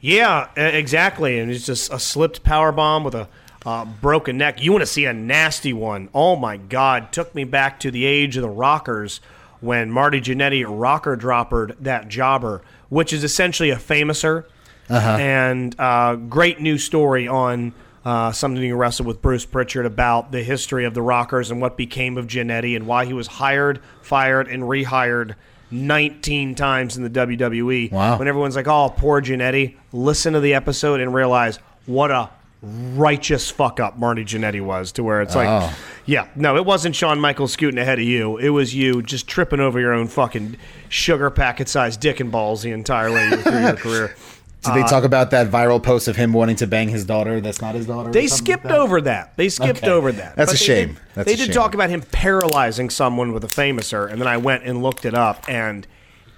[0.00, 1.40] Yeah, exactly.
[1.40, 3.28] And it's just a slipped power bomb with a
[3.66, 4.62] uh, broken neck.
[4.62, 6.08] You want to see a nasty one?
[6.14, 7.12] Oh my God!
[7.12, 9.20] Took me back to the age of the rockers
[9.60, 14.44] when Marty Jannetty rocker droppered that jobber, which is essentially a famouser.
[14.88, 17.72] And uh, great new story on
[18.04, 21.76] uh, something you wrestled with Bruce Prichard about the history of the Rockers and what
[21.76, 25.34] became of Jannetty and why he was hired, fired, and rehired
[25.70, 27.92] 19 times in the WWE.
[27.92, 28.18] Wow.
[28.18, 32.30] When everyone's like, oh, poor Jannetty, listen to the episode and realize what a
[32.62, 35.74] righteous fuck up Marty Jannetty was to where it's like, Oh.
[36.10, 38.36] Yeah, no, it wasn't Shawn Michaels scooting ahead of you.
[38.36, 40.56] It was you just tripping over your own fucking
[40.88, 44.16] sugar packet sized dick and balls the entire way through your career.
[44.64, 47.40] Did they talk uh, about that viral post of him wanting to bang his daughter?
[47.40, 48.10] That's not his daughter.
[48.10, 48.78] They something like skipped that?
[48.78, 49.36] over that.
[49.36, 49.90] They skipped Okay.
[49.90, 50.34] over that.
[50.36, 50.88] That's a they shame.
[50.88, 51.54] Did, That's they a did shame.
[51.54, 55.14] talk about him paralyzing someone with a famouser, and then I went and looked it
[55.14, 55.86] up, and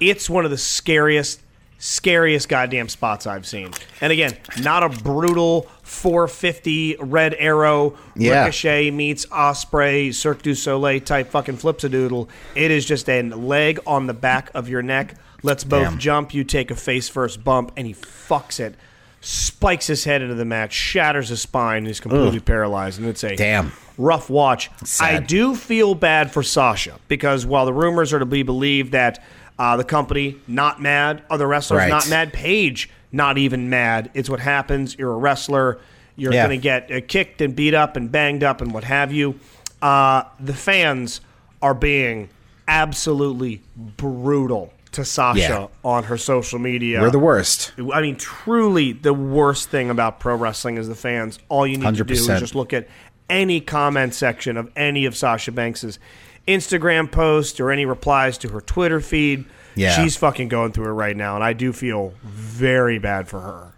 [0.00, 1.40] it's one of the scariest,
[1.82, 3.70] scariest goddamn spots I've seen.
[4.00, 8.44] And again, not a brutal 450 red arrow Yeah.
[8.44, 12.28] ricochet meets Ospreay Cirque du Soleil type fucking flips a doodle.
[12.54, 15.16] It is just a leg on the back of your neck.
[15.42, 15.98] Let's both Damn.
[15.98, 16.32] jump.
[16.34, 18.76] You take a face first bump, and he fucks it.
[19.20, 23.00] Spikes his head into the mat, shatters his spine, and he's completely paralyzed.
[23.00, 23.72] And it's a Damn.
[23.98, 24.70] rough watch.
[24.84, 25.14] Sad.
[25.14, 29.22] I do feel bad for Sasha because while the rumors are to be believed that
[29.58, 31.88] uh, the company not mad, other wrestlers Right.
[31.88, 34.10] not mad, Paige not even mad.
[34.14, 34.96] It's what happens.
[34.98, 35.78] You're a wrestler.
[36.16, 36.46] You're Yeah.
[36.46, 39.34] going to get uh, kicked and beat up and banged up and what have you.
[39.82, 41.20] Uh, the fans
[41.60, 42.28] are being
[42.68, 45.66] absolutely brutal to Sasha Yeah.
[45.84, 47.00] on her social media.
[47.00, 47.72] We're the worst.
[47.92, 51.38] I mean, truly, the worst thing about pro wrestling is the fans.
[51.48, 52.88] All you need to do is just look at
[53.30, 55.98] any comment section of any of Sasha Banks's
[56.46, 59.44] Instagram post or any replies to her Twitter feed.
[59.74, 59.96] Yeah.
[59.96, 63.72] She's fucking going through it right now, and I do feel very bad for her.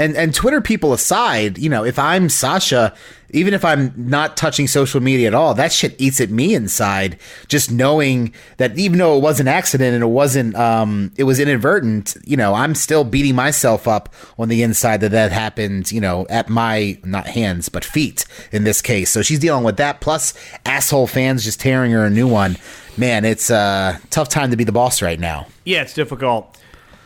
[0.00, 2.94] And and Twitter people aside, you know, if I'm Sasha,
[3.32, 7.18] even if I'm not touching social media at all, that shit eats at me inside.
[7.48, 11.38] Just knowing that even though it was an accident and it wasn't, um, it was
[11.38, 16.00] inadvertent, you know, I'm still beating myself up on the inside that that happened, you
[16.00, 19.10] know, at my not hands but feet in this case.
[19.10, 20.32] So she's dealing with that plus
[20.64, 22.56] asshole fans just tearing her a new one.
[22.96, 25.46] Man, it's a tough time to be the boss right now.
[25.64, 26.56] Yeah, it's difficult.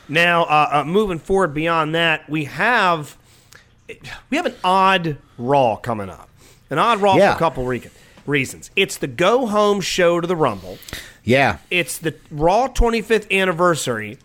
[0.09, 3.16] Now, uh, uh, moving forward beyond that, we have
[4.30, 6.28] we have an odd Raw coming up.
[6.70, 7.32] An odd Raw Yeah.
[7.32, 7.82] for a couple re-
[8.26, 8.70] reasons.
[8.76, 10.78] It's the go home show to the Rumble.
[11.22, 14.18] Yeah, It's the Raw 25th anniversary,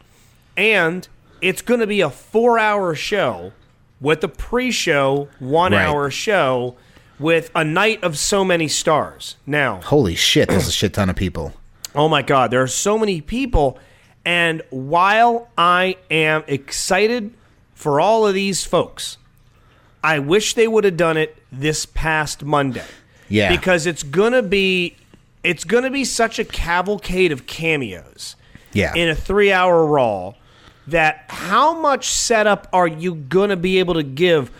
[0.58, 1.08] and
[1.42, 3.54] it's going to be a four-hour show
[4.02, 6.76] with a pre-show one-hour show
[7.18, 9.38] with a night of so many stars.
[9.46, 11.54] Now, holy shit, there's a shit ton of people.
[11.96, 13.78] Oh my God, there are so many people.
[14.30, 17.34] And while I am excited
[17.74, 19.18] for all of these folks,
[20.04, 22.86] I wish they would have done it this past Monday.
[23.28, 23.50] Yeah.
[23.50, 24.96] Because it's gonna be
[25.44, 28.36] it's gonna be such a cavalcade of cameos
[28.72, 28.94] Yeah.
[28.94, 30.34] in a three hour raw
[30.86, 34.52] that how much setup are you gonna be able to give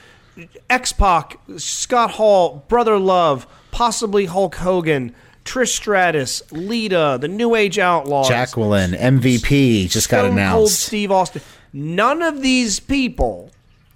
[0.68, 5.14] X Pac, Scott Hall, Brother Love, possibly Hulk Hogan,
[5.46, 10.80] Trish Stratus, Lita, the New Age Outlaws, Jacqueline, MVP just got Stone Cold announced.
[10.80, 11.42] Steve Austin.
[11.74, 13.52] None of these people,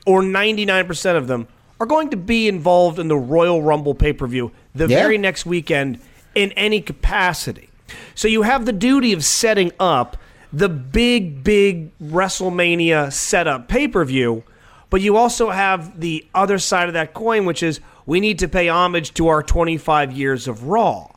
[0.05, 1.47] or 99% of them,
[1.79, 4.97] are going to be involved in the Royal Rumble pay per view the Yeah.
[5.03, 5.99] very next weekend
[6.35, 7.69] in any capacity.
[8.15, 10.17] So you have the duty of setting up
[10.51, 14.43] the big, big WrestleMania setup pay per view,
[14.89, 18.47] but you also have the other side of that coin, which is we need to
[18.47, 21.07] pay homage to our 25 years of Raw.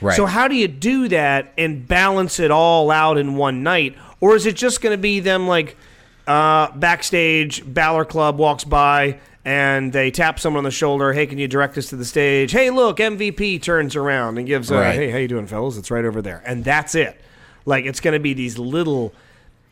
[0.00, 0.16] Right.
[0.16, 4.36] So how do you do that and balance it all out in one night, or
[4.36, 5.76] is it just going to be them like
[6.26, 7.62] uh, backstage?
[7.72, 11.12] Balor Club walks by and they tap someone on the shoulder.
[11.12, 12.50] Hey, can you direct us to the stage?
[12.50, 14.94] Hey, look, MVP turns around and gives a Right.
[14.94, 15.76] hey, how you doing, fellas?
[15.78, 17.20] It's right over there, and that's it.
[17.64, 19.12] Like it's going to be these little.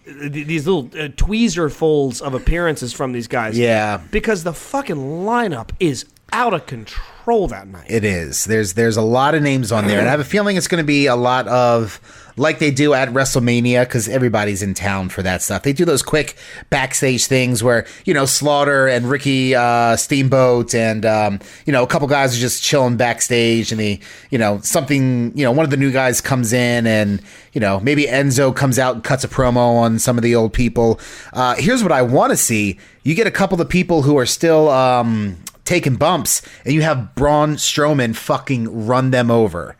[0.06, 3.56] These little uh, tweezer folds of appearances from these guys.
[3.58, 4.02] Yeah.
[4.10, 7.86] Because the fucking lineup is out of control that night.
[7.88, 8.44] It is.
[8.44, 10.82] There's there's a lot of names on there, and I have a feeling it's going
[10.82, 12.00] to be a lot of
[12.36, 15.62] like they do at WrestleMania because everybody's in town for that stuff.
[15.62, 16.36] They do those quick
[16.70, 21.86] backstage things where you know Slaughter and Ricky uh, Steamboat and um, you know a
[21.86, 24.00] couple guys are just chilling backstage, and the
[24.30, 27.22] you know something you know one of the new guys comes in and
[27.52, 30.52] you know maybe Enzo comes out and cuts a promo on some of the old
[30.52, 31.00] people.
[31.32, 34.18] Uh, here's what I want to see: you get a couple of the people who
[34.18, 34.68] are still.
[34.68, 39.76] Um, taking bumps, and you have Braun Strowman fucking run them over.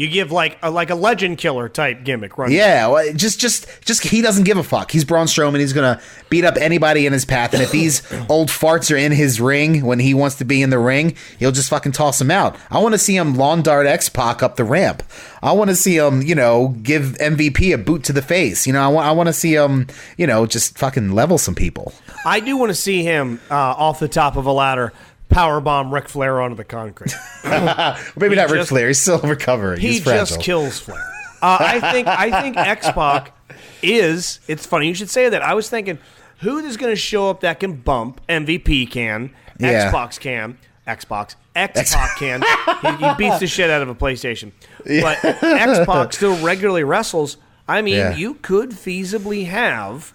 [0.00, 2.50] You give like a, like a legend killer type gimmick, run.
[2.50, 4.90] Yeah, well, just just just he doesn't give a fuck.
[4.90, 5.58] He's Braun Strowman.
[5.58, 6.00] He's gonna
[6.30, 8.00] beat up anybody in his path, and if these
[8.30, 11.52] old farts are in his ring when he wants to be in the ring, he'll
[11.52, 12.56] just fucking toss them out.
[12.70, 15.02] I want to see him lawn dart X Pac up the ramp.
[15.42, 18.66] I want to see him, you know, give MVP a boot to the face.
[18.66, 21.54] You know, I want I want to see him, you know, just fucking level some
[21.54, 21.92] people.
[22.24, 24.92] I do want to see him uh, off the top of a ladder
[25.28, 27.14] power bomb Ric Flair onto the concrete.
[27.44, 28.88] Maybe not Ric just- Flair.
[28.88, 29.80] He's still recovering.
[29.80, 31.04] he just kills Flair.
[31.42, 33.34] Uh, I think I think X Pac
[33.82, 34.40] is.
[34.48, 35.40] It's funny you should say that.
[35.42, 35.98] I was thinking,
[36.40, 38.20] who is going to show up that can bump?
[38.28, 39.90] MVP can, Yeah.
[39.90, 42.42] Xbox can, Xbox, Xbox can.
[42.98, 44.52] he, he beats the shit out of a PlayStation,
[44.84, 47.38] but Xbox still regularly wrestles.
[47.66, 48.14] I mean, Yeah.
[48.16, 50.12] you could feasibly have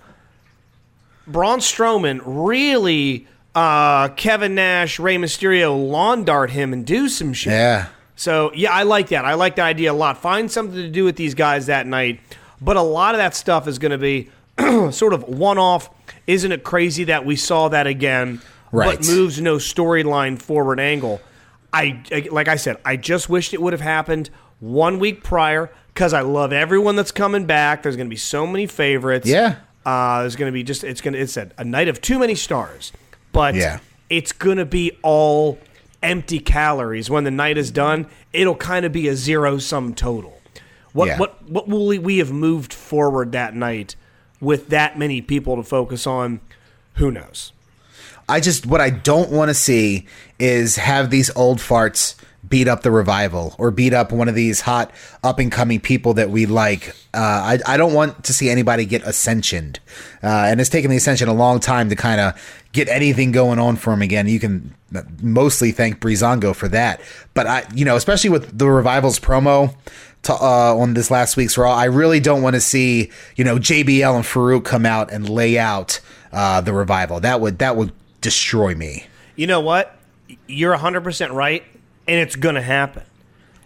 [1.28, 3.28] Braun Strowman really.
[3.54, 7.54] Uh, Kevin Nash, Rey Mysterio lawn dart him and do some shit.
[7.54, 7.88] Yeah.
[8.18, 9.24] So yeah, I like that.
[9.24, 10.18] I like the idea a lot.
[10.18, 12.20] Find something to do with these guys that night.
[12.60, 14.30] But a lot of that stuff is going to be
[14.92, 15.90] sort of one-off.
[16.28, 18.42] Isn't it crazy that we saw that again?
[18.74, 18.98] Right.
[18.98, 21.22] But moves no storyline forward angle.
[21.72, 25.72] I I- like I said, I just wished it would have happened one week prior
[25.94, 27.84] because I love everyone that's coming back.
[27.84, 29.28] There's going to be so many favorites.
[29.28, 29.56] Yeah.
[29.86, 32.18] Uh, there's going to be just it's going to it's a, a night of too
[32.20, 32.92] many stars,
[33.32, 33.80] but Yeah.
[34.10, 35.60] it's going to be all
[36.02, 38.08] empty calories when the night is done.
[38.34, 40.42] It'll kind of be a zero sum total.
[40.94, 41.18] What Yeah.
[41.20, 43.96] what what will we- we have moved forward that night
[44.42, 46.40] with that many people to focus on?
[46.96, 47.52] Who knows?
[48.28, 50.08] I just what I don't want to see
[50.40, 52.16] is have these old farts
[52.48, 54.91] beat up the revival or beat up one of these hot
[55.24, 56.89] up and coming people that we like.
[57.14, 59.80] Uh, I I don't want to see anybody get ascensioned,
[60.24, 62.34] uh, and it's taken the ascension a long time to kind of
[62.72, 64.28] get anything going on for him again.
[64.28, 64.74] You can
[65.22, 67.02] mostly thank Breezango for that,
[67.34, 69.76] but I you know especially with the revival's promo.
[70.24, 73.58] To, uh, on this last week's Raw, I really don't want to see you know
[73.58, 76.00] JBL and Farouk come out and lay out
[76.34, 77.20] uh, the revival.
[77.20, 77.91] That would that would
[78.22, 79.06] destroy me.
[79.36, 79.96] You know what?
[80.48, 81.64] You're 100% right,
[82.08, 83.03] and it's going to happen.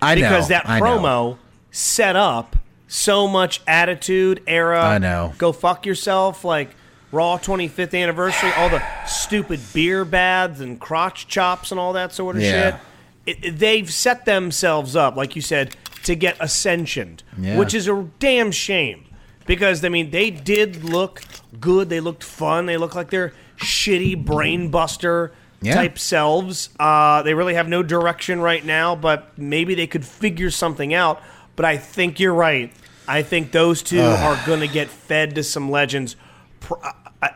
[0.02, 0.86] I know because that I know.
[0.86, 1.38] promo
[1.72, 2.56] set up
[2.88, 4.82] so much attitude era.
[4.84, 5.34] I know.
[5.38, 6.44] Go fuck yourself.
[6.46, 6.70] Like
[7.12, 12.36] Raw 25th anniversary, all the stupid beer baths and crotch chops and all that sort
[12.38, 12.72] of Yeah.
[12.72, 12.82] shit.
[13.26, 17.58] It, it- they've set themselves up, like you said, to get ascensioned, Yeah.
[17.58, 19.06] which is a damn shame.
[19.46, 21.24] Because I mean, they did look
[21.60, 21.90] good.
[21.90, 22.68] They looked fun.
[22.68, 25.32] They look like they're shitty brain buster
[25.62, 25.74] Yeah.
[25.76, 26.70] type selves.
[26.80, 31.22] Uh, they really have no direction right now, but maybe they could figure something out.
[31.56, 32.72] But I think you're right.
[33.08, 36.16] I think those two are going to get fed to some legends.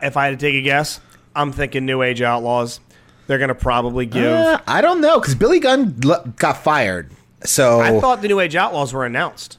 [0.02, 1.00] If I had to take a guess,
[1.36, 2.80] I'm thinking New Age Outlaws.
[3.26, 4.24] They're going to probably give.
[4.32, 7.10] Uh, I don't know because Billy Gunn l- got fired.
[7.44, 9.58] So I thought the New Age Outlaws were announced.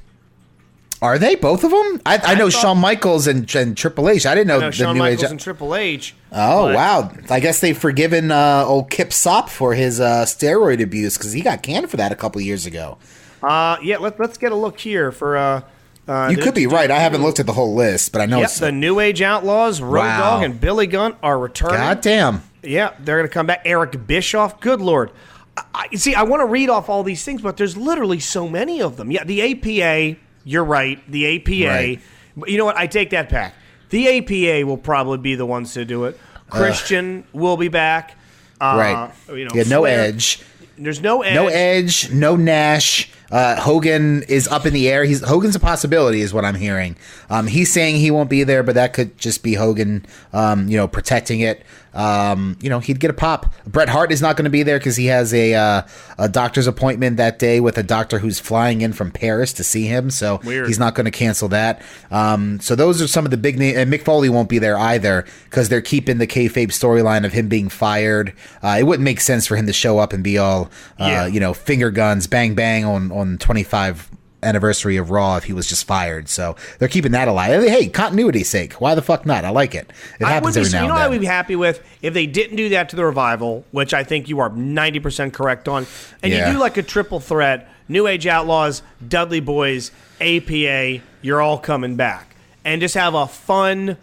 [1.02, 2.02] Are they both of them?
[2.06, 4.26] I, I, know thought- Shawn Michaels and, and Triple H.
[4.26, 5.32] I didn't know No, the Shawn New Michaels Age.
[5.32, 6.16] and Triple H.
[6.32, 7.12] oh but- wow!
[7.30, 11.42] I guess they've forgiven uh, old Kip Sopp for his uh, steroid abuse because he
[11.42, 12.98] got canned for that a couple years ago.
[13.44, 15.38] Uh, yeah, let, let's get a look here for.
[15.38, 15.62] Uh,
[16.08, 16.90] uh, You could be right.
[16.90, 19.22] I haven't looked at the whole list, but I know Yep, it's the New Age
[19.22, 20.20] Outlaws, Road Wow.
[20.38, 21.78] Dogg, and Billy Gunn are returning.
[21.78, 22.42] God damn.
[22.64, 23.62] Yeah, they're going to come back.
[23.66, 25.12] Eric Bischoff, good lord.
[25.58, 28.48] I, I- see, I want to read off all these things, but there's literally so
[28.48, 29.12] many of them.
[29.12, 31.00] Yeah, the APA, you're right.
[31.12, 31.68] The APA.
[31.70, 32.00] Right.
[32.48, 32.78] You know what?
[32.78, 33.54] I take that back.
[33.90, 36.18] The APA will probably be the ones to do it.
[36.50, 38.18] Christian will be back.
[38.62, 39.14] Uh, right.
[39.38, 40.42] You know, yeah, no Flair- edge.
[40.78, 41.36] There's no edge.
[41.36, 43.10] No Edge, no Nash.
[43.32, 45.04] Uh, Hogan is up in the air.
[45.04, 46.96] He's Hogan's a possibility, is what I'm hearing.
[47.30, 50.78] Um, he's saying he won't be there, but that could just be Hogan, um, you
[50.78, 51.64] know, protecting it.
[51.96, 53.54] Um, you know, he'd get a pop.
[53.66, 55.82] Bret Hart is not going to be there because he has a uh,
[56.18, 59.86] a doctor's appointment that day with a doctor who's flying in from Paris to see
[59.86, 60.10] him.
[60.10, 60.68] So Weird.
[60.68, 61.82] he's not going to cancel that.
[62.12, 63.78] Um, so those are some of the big names.
[63.78, 67.48] And Mick Foley won't be there either because they're keeping the kayfabe storyline of him
[67.48, 68.34] being fired.
[68.62, 70.70] Uh, it wouldn't make sense for him to show up and be all,
[71.00, 71.26] uh, Yeah.
[71.28, 74.10] you know, finger guns, bang bang on on twenty five
[74.46, 76.30] anniversary of Raw if he was just fired.
[76.30, 77.64] So they're keeping that alive.
[77.64, 79.44] Hey, continuity's sake, why the fuck not?
[79.44, 79.92] I like it.
[80.20, 81.84] It I happens would be, every now you know, and I would be happy with
[82.02, 85.34] if they didn't do that to the revival, which I think you are ninety percent
[85.34, 85.86] correct on,
[86.24, 86.48] and Yeah.
[86.48, 89.92] you do like a triple threat: New Age Outlaws, Dudley Boyz,
[90.22, 91.02] APA.
[91.22, 93.98] You're all coming back, and just have a fun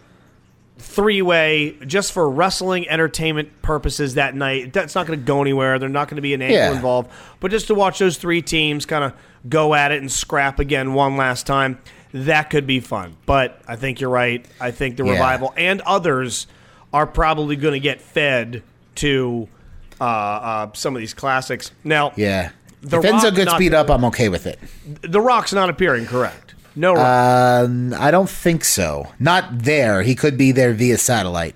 [0.83, 4.73] three way just for wrestling entertainment purposes that night.
[4.73, 5.79] That's not going to go anywhere.
[5.79, 6.71] They're not going to be an angle Yeah.
[6.75, 7.09] involved,
[7.39, 9.13] but just to watch those three teams kind of
[9.49, 11.79] go at it and scrap again one last time.
[12.13, 14.45] That could be fun, but I think you're right.
[14.61, 15.13] I think the Yeah.
[15.13, 16.45] revival and others
[16.93, 18.61] are probably going to get fed
[18.95, 19.47] to
[19.99, 21.71] uh, uh, some of these classics.
[21.83, 22.49] Now, yeah.
[22.81, 24.59] The if Enzo gets beat up, I'm okay with it.
[25.01, 26.53] The Rock's not appearing, correct?
[26.75, 26.95] No.
[26.95, 29.11] Um, I don't think so.
[29.19, 30.01] Not there.
[30.03, 31.55] He could be there via satellite.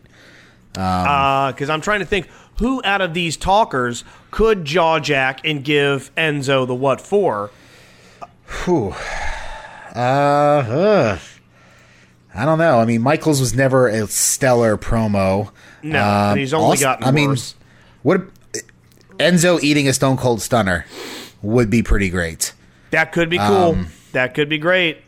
[0.73, 2.27] because I'm trying to think
[2.59, 7.49] who out of these talkers could jaw jack and give Enzo the what for.
[8.65, 8.93] Whew.
[9.95, 11.19] Uh, ugh.
[12.35, 12.79] I don't know.
[12.79, 15.49] I mean, Michaels was never a stellar promo.
[15.81, 17.35] No, Um, he's only also- gotten I mean,
[18.03, 18.21] what
[19.17, 20.85] Enzo eating a Stone Cold Stunner
[21.41, 22.53] would be pretty great.
[22.91, 23.45] That could be cool.
[23.71, 24.99] Um, that could be great.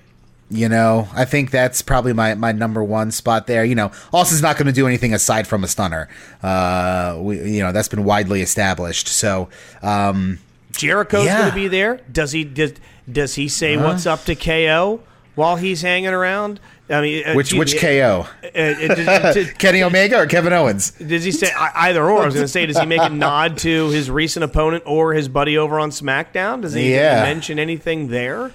[0.51, 3.63] You know, I think that's probably my, my number one spot there.
[3.63, 6.09] You know, Austin's not going to do anything aside from a stunner.
[6.41, 9.07] Uh, we, you know, that's been widely established.
[9.07, 9.49] So,
[9.83, 10.39] um,
[10.71, 11.37] Jericho's Yeah.
[11.39, 12.01] going to be there.
[12.11, 12.73] Does he does,
[13.11, 15.01] does he say what's up to KO
[15.35, 16.59] while he's hanging around?
[16.89, 18.27] I mean, uh, which which uh, KO?
[18.43, 20.89] uh, uh, Kenny Omega or Kevin Owens?
[20.91, 22.23] Does he say either or?
[22.23, 25.13] I was going to say, does he make a nod to his recent opponent or
[25.13, 26.61] his buddy over on SmackDown?
[26.63, 27.21] Does he Yeah.
[27.21, 28.51] mention anything there?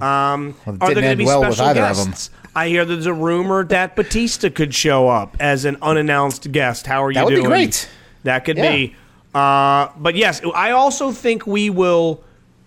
[0.00, 2.06] Um, Well, are there going to be well with special either of 'em.
[2.10, 2.30] guests?
[2.56, 6.86] I hear there's a rumor that Batista could show up as an unannounced guest.
[6.86, 7.48] How are you That would be doing?
[7.48, 7.88] great.
[8.24, 8.70] That could Yeah.
[8.70, 8.96] be.
[9.34, 12.22] Uh, but yes, I also think we will.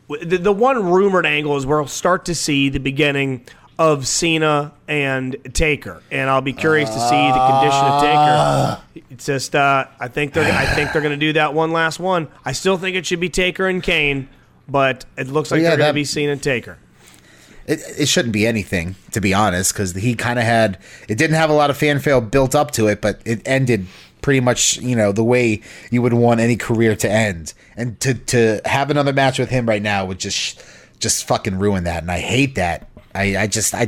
[0.09, 3.41] The, the one rumored angle is we'll start to see the beginning
[3.79, 8.81] of Cena and Taker, and I'll be curious to see the condition of Ah.
[8.93, 9.05] Taker.
[9.11, 11.99] It's just, uh, I think they're, I think they're going to do that one last
[11.99, 12.27] one.
[12.45, 14.27] I still think it should be Taker and Kane,
[14.67, 16.77] but it looks like yeah, they're going to be Cena and Taker.
[17.67, 20.79] It, it shouldn't be anything, to be honest, because he kind of had.
[21.07, 23.87] It didn't have a lot of fanfare built up to it, but it ended
[24.21, 25.61] pretty much, you know, the way
[25.91, 27.53] you would want any career to end.
[27.75, 30.63] And to to have another match with him right now would just
[30.99, 32.89] just fucking ruin that, and I hate that.
[33.13, 33.87] I, I just I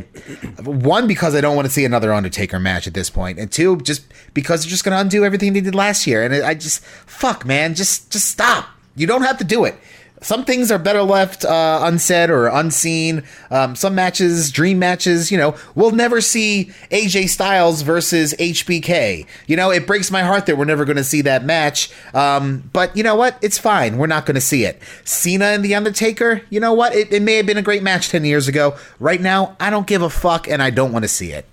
[0.64, 3.78] one because I don't want to see another Undertaker match at this point, and two
[3.78, 4.04] just
[4.34, 7.46] because they're just going to undo everything they did last year, and I just fuck
[7.46, 8.70] man, just just stop.
[8.96, 9.76] You don't have to do it.
[10.22, 13.24] Some things are better left uh, unsaid or unseen.
[13.50, 19.26] Um, some matches, dream matches, you know, we'll never see AJ Styles versus HBK.
[19.48, 21.90] You know, it breaks my heart that we're never going to see that match.
[22.14, 23.38] Um, but you know what?
[23.42, 23.98] It's fine.
[23.98, 24.82] We're not going to see it.
[25.06, 26.94] Cena and The Undertaker, you know what?
[26.94, 28.78] It, it may have been a great match 10 years ago.
[29.00, 31.46] Right now, I don't give a fuck and I don't want to see it.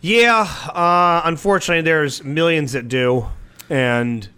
[0.00, 3.28] Yeah, uh, unfortunately, there's millions that do,
[3.70, 4.28] and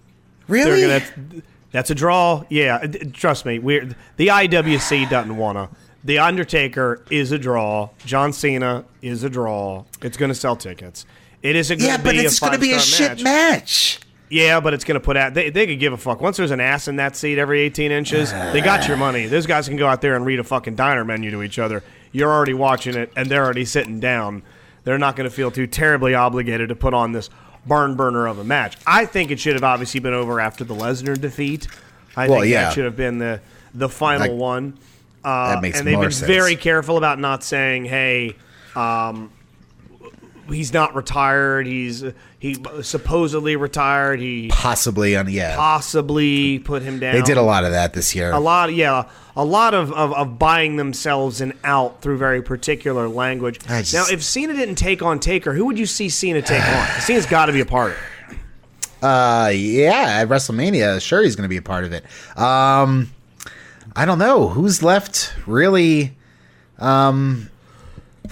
[0.48, 0.86] Really?
[0.86, 1.42] They're gonna.
[1.75, 2.45] That's a draw.
[2.51, 3.59] Yeah, trust me.
[3.59, 5.68] We're the IWC doesn't wanna.
[6.05, 7.91] The Undertaker is a draw.
[8.07, 9.85] John Cena is a draw.
[10.01, 11.05] It's gonna sell tickets.
[11.43, 13.99] It isn't gonna yeah, but it's going to be a shit match.
[14.31, 15.35] Yeah, but it's gonna put out.
[15.35, 16.20] They, they could give a fuck.
[16.20, 19.27] Once there's an ass in that seat every 18 inches, they got your money.
[19.27, 21.83] Those guys can go out there and read a fucking diner menu to each other.
[22.12, 24.45] You're already watching it, and they're already sitting down.
[24.85, 27.31] They're not going to feel too terribly obligated to put on this
[27.66, 28.76] barn burner of a match.
[28.86, 31.66] I think it should have obviously been over after the Lesnar defeat.
[32.16, 32.64] I Well, think yeah.
[32.64, 33.40] that should have been the
[33.74, 34.78] the final Like, one.
[35.24, 36.26] Uh, that makes and they've been sense.
[36.26, 38.36] very careful about not saying, "Hey,
[38.76, 39.30] um,
[40.49, 41.66] he's not retired.
[41.66, 42.05] He's
[42.38, 44.20] he supposedly retired.
[44.20, 45.57] He Possibly on, yeah.
[45.57, 48.32] possibly put him down." They did a lot of that this year.
[48.32, 49.05] a lot, yeah,
[49.36, 53.59] a lot of, of, of buying themselves and out through very particular language.
[53.61, 56.86] Just- now, if Cena didn't take on Taker, who would you see Cena take on?
[57.01, 58.03] Cena's got to be a part of it.
[59.03, 62.05] Uh, yeah, at WrestleMania, sure he's going to be a part of it.
[62.38, 63.11] Um,
[63.95, 66.16] I don't know who's left really.
[66.78, 67.51] Um,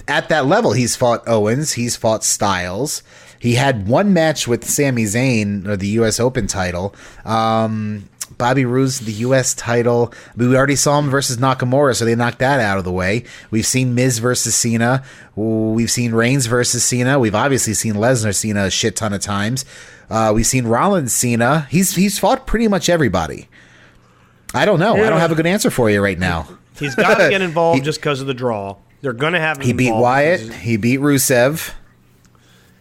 [0.07, 3.03] at that level, he's fought Owens, he's fought Styles.
[3.39, 6.19] He had one match with Sami Zayn or the U.S.
[6.19, 6.95] Open title.
[7.25, 9.53] Um, Bobby Roode, the U.S.
[9.53, 10.13] title.
[10.13, 12.91] I mean, we already saw him versus Nakamura, so they knocked that out of the
[12.91, 13.25] way.
[13.51, 15.03] We've seen Miz versus Cena.
[15.35, 17.19] We've seen Reigns versus Cena.
[17.19, 19.65] We've obviously seen Lesnar Cena a shit ton of times.
[20.09, 21.67] Uh, we've seen Rollins Cena.
[21.69, 23.49] He's he's fought pretty much everybody.
[24.53, 24.95] I don't know.
[24.95, 26.47] I don't have a good answer for you right now.
[26.77, 28.77] He's got to get involved just because of the draw.
[29.03, 30.39] They're going to have him He beat Wyatt.
[30.53, 31.73] He beat Rusev.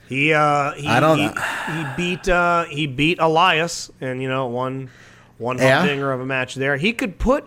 [0.08, 4.46] He uh he, I don't- he, he beat uh he beat Elias and you know
[4.46, 4.88] one
[5.38, 5.84] one Yeah.
[5.84, 6.76] of a match there.
[6.76, 7.44] He could put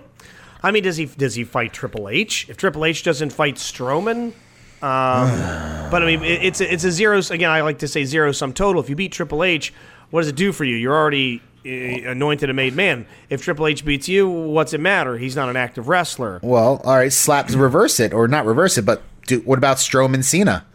[0.62, 2.48] I mean does he does he fight Triple H?
[2.50, 4.34] If Triple H doesn't fight Strowman, um,
[5.92, 8.32] but I mean it, it's a, it's a zero again I like to say zero
[8.34, 8.82] sum total.
[8.82, 9.74] If you beat Triple H,
[10.10, 10.76] what does it do for you?
[10.76, 13.08] You're already Uh, anointed and made man.
[13.30, 15.18] If Triple H beats you, what's it matter?
[15.18, 16.40] He's not an active wrestler.
[16.44, 20.24] Well, all right, slap reverse it or not reverse it, but do, what about Strowman
[20.24, 20.66] Cena?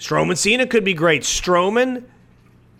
[0.00, 1.22] Strowman Cena could be great.
[1.22, 2.02] Strowman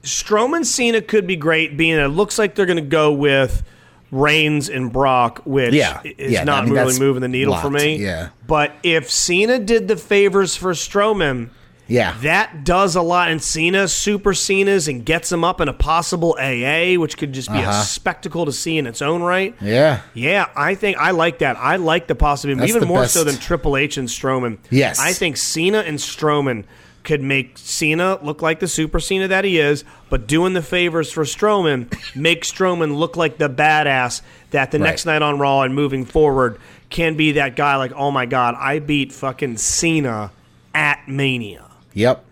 [0.03, 3.63] Strowman Cena could be great, being it looks like they're going to go with
[4.11, 6.01] Reigns and Brock, which Yeah.
[6.05, 7.97] is Yeah, I not mean, really moving the needle for me.
[7.99, 8.31] yeah.
[8.49, 11.51] But if Cena did the favors for Strowman,
[11.93, 12.15] Yeah.
[12.23, 13.31] that does a lot.
[13.31, 17.51] And Cena super Cena's and gets him up in a possible AA, which could just
[17.53, 17.71] be Uh-huh.
[17.83, 19.55] a spectacle to see in its own right.
[19.61, 20.01] yeah.
[20.15, 21.57] Yeah, I think I like that.
[21.59, 24.59] I like the possibility, That's even the more so than Triple H and Strowman.
[24.71, 24.99] Yes.
[24.99, 26.65] I think Cena and Strowman
[27.05, 31.11] could make Cena look like the super Cena that he is, but doing the favors
[31.11, 34.23] for Strowman make Strowman look like the badass
[34.53, 34.87] that the Right.
[34.87, 36.59] next night on Raw and moving forward
[36.91, 37.75] can be that guy.
[37.77, 40.31] Like, oh my god, I beat fucking Cena
[40.75, 41.65] at Mania.
[41.95, 42.25] Yep.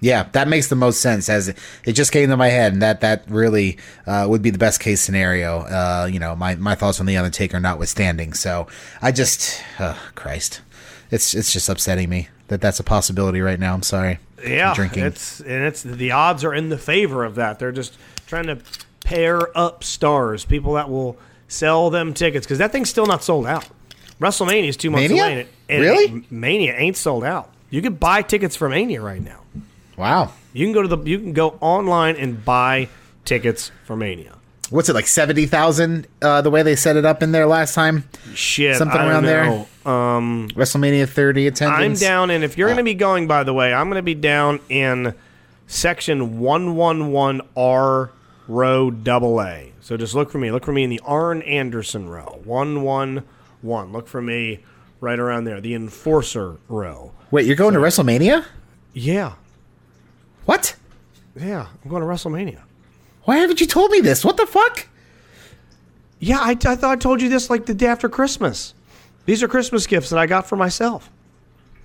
[0.00, 1.28] Yeah, that makes the most sense.
[1.28, 4.50] As it, it just came to my head, and that that really uh, would be
[4.50, 5.62] the best case scenario.
[5.62, 8.32] Uh, you know, my, my thoughts on the Undertaker notwithstanding.
[8.32, 8.68] So
[9.02, 10.60] I just, oh, Christ,
[11.10, 13.74] it's it's just upsetting me that that's a possibility right now.
[13.74, 14.20] I'm sorry.
[14.46, 15.02] Yeah, I'm drinking.
[15.04, 17.58] it's and it's the odds are in the favor of that.
[17.58, 17.98] They're just
[18.28, 18.58] trying to
[19.04, 21.16] pair up stars, people that will
[21.48, 23.66] sell them tickets because that thing's still not sold out.
[24.20, 25.22] WrestleMania is two months Mania?
[25.24, 25.32] away.
[25.32, 26.04] And it, and Really?
[26.20, 27.50] it- Mania ain't sold out.
[27.70, 29.40] You can buy tickets for Mania right now.
[29.96, 30.32] wow.
[30.52, 32.88] You can go to the you can go online and buy
[33.24, 34.34] tickets for Mania.
[34.70, 36.06] What's it like seventy thousand?
[36.20, 38.04] Uh, the way they set it up in there last time,
[38.34, 39.44] Shit, Something I around there?
[39.86, 42.02] Um, WrestleMania thirty attendance.
[42.02, 44.02] I'm down, and if you're going to be going, by the way, I'm going to
[44.02, 45.14] be down in
[45.66, 48.10] section 111R
[48.48, 49.72] row double A.
[49.80, 50.50] So just look for me.
[50.50, 52.40] Look for me in the Arn Anderson row.
[52.44, 53.92] 111.
[53.92, 54.60] Look for me
[55.00, 55.60] right around there.
[55.60, 57.12] The Enforcer row.
[57.30, 58.44] Wait, you're going to WrestleMania?
[58.94, 59.34] Yeah.
[60.44, 60.76] What?
[61.38, 61.66] Yeah.
[61.84, 62.60] I'm going to WrestleMania.
[63.24, 64.24] Why haven't you told me this?
[64.24, 64.86] What the fuck?
[66.20, 68.74] Yeah, I, I thought I told you this like the day after Christmas.
[69.26, 71.10] These are Christmas gifts that I got for myself.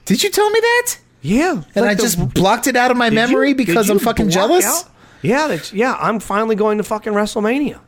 [0.06, 0.98] Did you tell me that?
[1.22, 1.52] Yeah.
[1.76, 4.30] And like I the- just blocked it out of my memory you- because I'm fucking
[4.30, 4.66] jealous.
[4.66, 4.90] out?
[5.22, 5.96] Yeah, that's, yeah.
[6.00, 7.80] I'm finally going to fucking WrestleMania.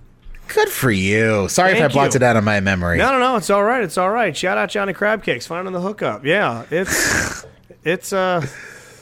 [0.47, 1.47] Good for you.
[1.49, 2.17] Sorry if I blocked you.
[2.17, 2.97] it out of my memory.
[2.97, 3.35] No, no, no.
[3.35, 3.83] It's all right.
[3.83, 4.35] It's all right.
[4.35, 6.25] Shout out Johnny Crab Cakes finding the hookup.
[6.25, 7.45] Yeah, it's
[7.83, 8.45] it's uh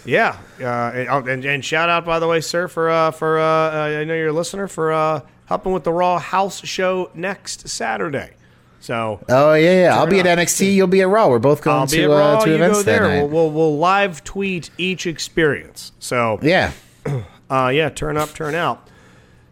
[0.06, 3.44] yeah uh, and, and, and shout out by the way, sir, for uh for uh,
[3.44, 7.68] uh I know you're a listener for uh helping with the Rough House show next
[7.68, 8.32] Saturday.
[8.80, 9.98] So Oh yeah, yeah.
[9.98, 10.26] I'll be at.
[10.26, 10.74] NXT.
[10.76, 11.30] You'll be at Raw.
[11.30, 12.38] We're both going I'll to at Raw.
[12.39, 13.08] uh, to you events there.
[13.08, 15.91] We'll, we'll we'll live tweet each experience.
[16.00, 16.72] So yeah.
[17.50, 18.89] uh, yeah, turn up, turn out.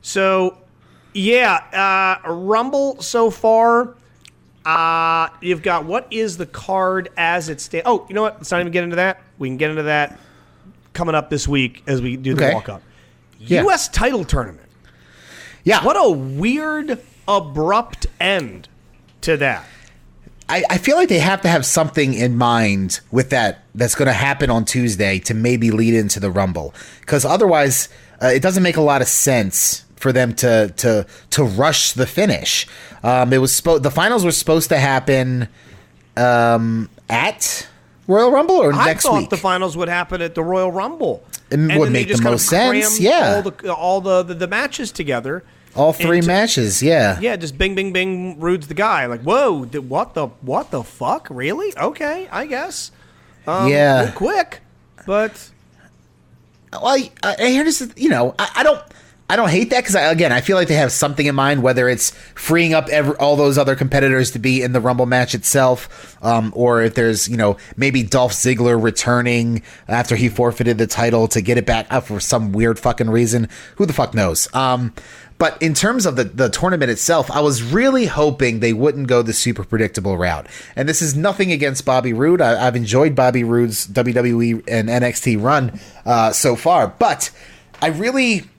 [0.02, 0.58] So,
[1.14, 3.96] yeah, uh, Rumble so far.
[4.64, 7.84] Uh, you've got what is the card as it stands?
[7.88, 8.36] Oh, you know what?
[8.36, 9.22] Let's not even get into that.
[9.40, 10.20] We can get into that
[10.94, 12.54] coming up this week as we do the Okay.
[12.54, 12.84] walk up.
[13.40, 13.64] Yeah.
[13.64, 13.88] U.S.
[13.90, 14.68] title tournament.
[15.64, 15.84] Yeah.
[15.84, 18.68] What a weird, abrupt end
[19.22, 19.66] to that.
[20.48, 24.08] I, I feel like they have to have something in mind with that that's going
[24.08, 27.88] to happen on Tuesday to maybe lead into the Rumble, because otherwise
[28.22, 32.06] uh, it doesn't make a lot of sense for them to to to rush the
[32.08, 32.68] finish.
[33.04, 35.48] Um, it was spo- the finals were supposed to happen
[36.18, 37.68] um, at
[38.08, 39.30] Royal Rumble or I next thought week.
[39.30, 41.24] the finals would happen at the Royal Rumble.
[41.50, 43.36] It And would make the just kind of most sense, yeah.
[43.36, 45.44] all the all the, the, the matches together.
[45.74, 47.18] All three And matches, yeah.
[47.22, 48.38] Yeah, just bing, bing, bing.
[48.42, 49.06] Roode's the guy.
[49.06, 51.28] Like, whoa, what the, what the fuck?
[51.30, 51.74] Really?
[51.78, 52.92] Okay, I guess.
[53.48, 54.12] Um, Yeah.
[54.12, 54.60] quick,
[55.06, 55.50] but
[56.74, 57.90] Well, I, I hear this.
[57.96, 58.82] You know, I, I don't.
[59.32, 61.88] I don't hate that because again, I feel like they have something in mind, whether
[61.88, 66.22] it's freeing up every, all those other competitors to be in the Rumble match itself,
[66.22, 71.30] um, or if there's you know maybe Dolph Ziggler returning after he forfeited the title
[71.30, 73.48] to get it back up for some weird fucking reason.
[73.78, 74.54] Who the fuck knows?
[74.54, 74.94] Um,
[75.38, 79.22] but in terms of the, the tournament itself, I was really hoping they wouldn't go
[79.22, 80.48] the super predictable route.
[80.76, 82.42] And this is nothing against Bobby Roode.
[82.42, 87.32] I, I've enjoyed Bobby Roode's WWE and NXT run uh, so far, but
[87.82, 88.51] I really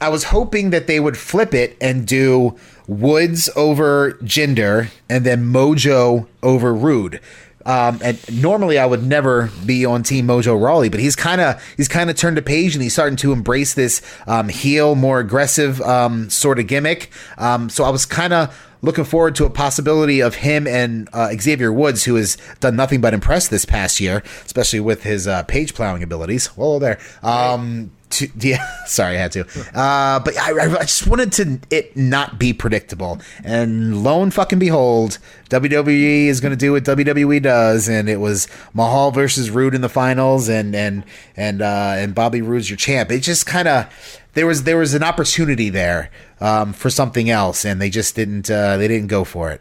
[0.00, 5.44] I was hoping that they would flip it and do Woods over Jinder and then
[5.52, 7.20] Mojo over Roode.
[7.66, 11.62] Um, and normally I would never be on Team Mojo Rawley, but he's kind of
[11.76, 15.20] he's kind of turned a page and he's starting to embrace this um, heel, more
[15.20, 17.10] aggressive um, sort of gimmick.
[17.36, 21.30] Um, so I was kind of looking forward to a possibility of him and uh,
[21.38, 25.42] Xavier Woods, who has done nothing but impress this past year, especially with his uh,
[25.42, 26.46] page plowing abilities.
[26.46, 26.98] Whoa, there.
[27.22, 29.40] Um, to, yeah, sorry, I had to.
[29.74, 33.20] Uh, but I, I just wanted to it not be predictable.
[33.44, 35.18] And lo and fucking behold,
[35.50, 39.80] WWE is going to do what WWE does, and it was Mahal versus Roode in
[39.80, 41.04] the finals, and and
[41.36, 43.10] and uh, and Bobby Roode's your champ.
[43.10, 43.86] It just kind of
[44.34, 48.50] there was there was an opportunity there um, for something else, and they just didn't
[48.50, 49.60] uh, they didn't go for it.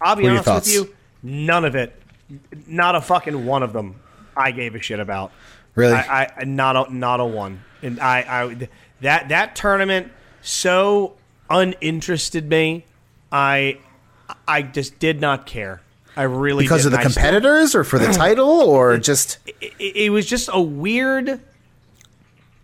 [0.00, 2.00] I'll be What are your honest with you, none of it,
[2.66, 3.96] not a fucking one of them,
[4.36, 5.32] I gave a shit about.
[5.76, 5.94] Really?
[5.94, 8.68] I, I not a not a one, and I, I
[9.02, 10.10] that that tournament
[10.42, 11.14] so
[11.48, 12.84] uninterested me.
[13.30, 13.78] I
[14.48, 15.82] I just did not care.
[16.16, 17.08] I really because of the didn't.
[17.08, 21.40] I still- competitors, or for the title, or just it, it was just a weird.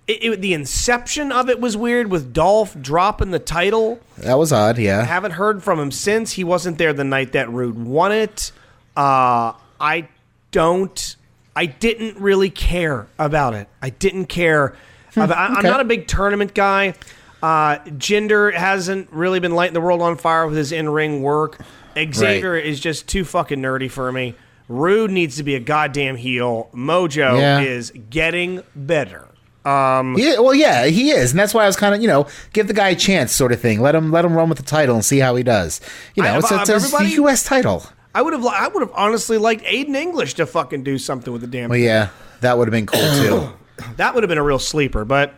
[0.09, 4.01] It, it, the inception of it was weird with Dolph dropping the title.
[4.19, 4.79] that was odd.
[4.79, 6.33] Yeah, I Haven't heard from him since.
[6.33, 8.51] He wasn't there the night that Roode won it.
[8.97, 10.09] Uh, I
[10.51, 11.17] don't.
[11.55, 13.69] I didn't really care about it.
[13.83, 14.75] I didn't care.
[15.15, 16.95] about, I, I'm not a big tournament guy.
[17.43, 21.59] Uh, Jinder hasn't really been lighting the world on fire with his in-ring work.
[21.97, 24.35] Xavier is just too fucking nerdy for me.
[24.69, 26.71] Roode needs to be a goddamn heel.
[26.73, 27.61] Mojo Yeah.
[27.61, 29.29] is getting better.
[29.65, 32.67] Yeah, well, yeah, he is, and that's why I was kind of, you know, give
[32.69, 33.81] the guy a chance, sort of thing.
[33.81, 35.81] Let him, let him run with the title and see how he does.
[36.15, 37.45] You know, I- it's, of it's a U.S.
[37.45, 37.85] title.
[38.15, 38.43] I would have.
[38.43, 41.71] li- I would have honestly liked Aiden English to fucking do something with the damn
[41.71, 42.09] Well, yeah,
[42.41, 43.53] that would have been cool too.
[43.97, 45.35] that would have been a real sleeper, but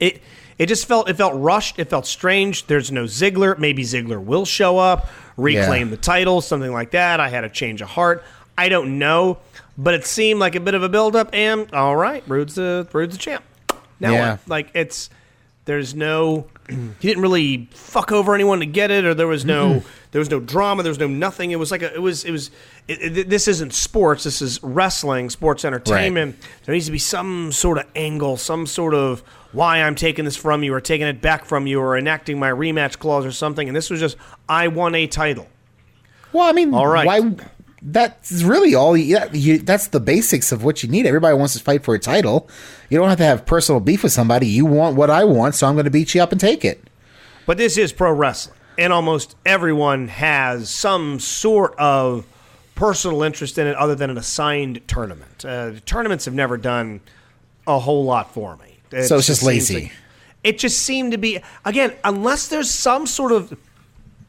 [0.00, 0.20] it
[0.58, 1.78] it just felt it felt rushed.
[1.78, 2.66] It felt strange.
[2.66, 3.58] There's no Ziggler.
[3.58, 5.90] Maybe Ziggler will show up, reclaim Yeah.
[5.96, 7.20] the title, something like that.
[7.20, 8.24] I had a change of heart.
[8.58, 9.38] I don't know,
[9.78, 11.30] but it seemed like a bit of a buildup.
[11.32, 13.44] And all right, Roode's the Roode's the champ.
[14.00, 14.36] Now Yeah.
[14.46, 15.08] Like it's
[15.64, 19.82] there's no he didn't really fuck over anyone to get it, or there was no
[20.12, 21.50] there was no drama, there was no nothing.
[21.50, 22.50] It was like a, it was it was
[22.86, 24.24] it, it, this isn't sports.
[24.24, 26.36] This is wrestling, sports entertainment.
[26.64, 29.20] There needs to be some sort of angle, some sort of
[29.52, 32.50] why I'm taking this from you, or taking it back from you, or enacting my
[32.50, 33.68] rematch clause, or something.
[33.68, 34.16] And this was just
[34.48, 35.48] I won a title.
[36.32, 37.06] Well, I mean, All right.
[37.06, 37.34] why?
[37.84, 38.96] That's really all.
[38.96, 41.04] You, you, that's the basics of what you need.
[41.04, 42.48] Everybody wants to fight for a title.
[42.88, 44.46] You don't have to have personal beef with somebody.
[44.46, 46.84] You want what I want, so I'm going to beat you up and take it.
[47.44, 52.26] But this is pro wrestling, and almost everyone has some sort of
[52.74, 55.44] personal interest in it, other than an assigned tournament.
[55.44, 57.00] Uh, tournaments have never done
[57.66, 58.78] a whole lot for me.
[58.90, 59.74] It So it's just seems lazy.
[59.84, 59.92] like-
[60.44, 63.56] it just seemed to be again, unless there's some sort of.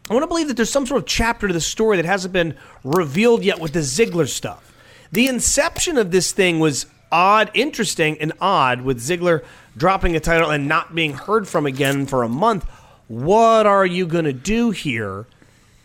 [0.10, 2.34] I want to believe that there's some sort of chapter to the story that hasn't
[2.34, 4.72] been revealed yet with the Ziggler stuff.
[5.14, 9.44] The inception of this thing was odd, interesting, and odd with Ziggler
[9.78, 12.66] dropping a title and not being heard from again for a month.
[13.08, 15.26] What are you going to do here?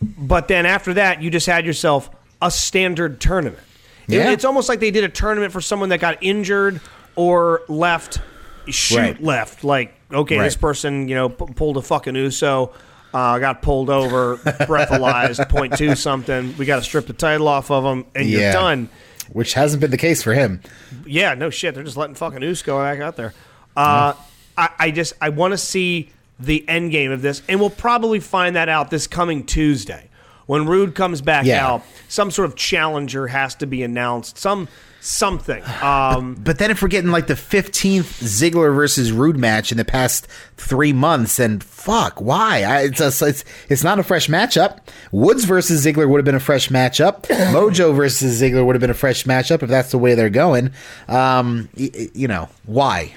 [0.01, 2.09] But then after that, you just had yourself
[2.41, 3.61] a standard tournament.
[4.07, 6.79] It- it's almost like they did a tournament for someone that got injured
[7.15, 8.19] or left,
[8.67, 9.21] shoot Right.
[9.23, 9.63] left.
[9.63, 12.71] Like, okay, this person, you know, p- pulled a fucking Uso,
[13.13, 16.55] uh, got pulled over, breathalyzed, point two something.
[16.57, 18.89] We got to strip the title off of him, and you're done.
[19.31, 20.61] Which hasn't been the case for him.
[21.05, 21.75] Yeah, no shit.
[21.75, 23.33] They're just letting fucking Uso go back out there.
[23.77, 24.13] Uh,
[24.57, 26.09] I, I just I want to see
[26.39, 30.09] the end game of this, and we'll probably find that out this coming Tuesday
[30.45, 31.67] when Roode comes back Yeah.
[31.67, 31.83] out.
[32.07, 34.37] Some sort of challenger has to be announced.
[34.37, 34.67] Some
[35.01, 35.63] something.
[35.81, 39.85] Um, But then if we're getting like the 15th Ziggler versus Roode match in the
[39.85, 40.27] past
[40.57, 42.63] three months, and fuck, why?
[42.63, 44.79] I, it's, a, it's it's not a fresh matchup.
[45.13, 47.21] Woods versus Ziggler would have been a fresh matchup.
[47.53, 50.71] Mojo versus Ziggler would have been a fresh matchup if that's the way they're going.
[51.07, 53.13] Um, y- you know why?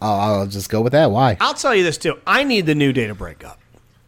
[0.00, 1.10] I'll, I'll just go with that.
[1.10, 1.36] Why?
[1.40, 2.18] I'll tell you this too.
[2.26, 3.58] I need the New Day to break up.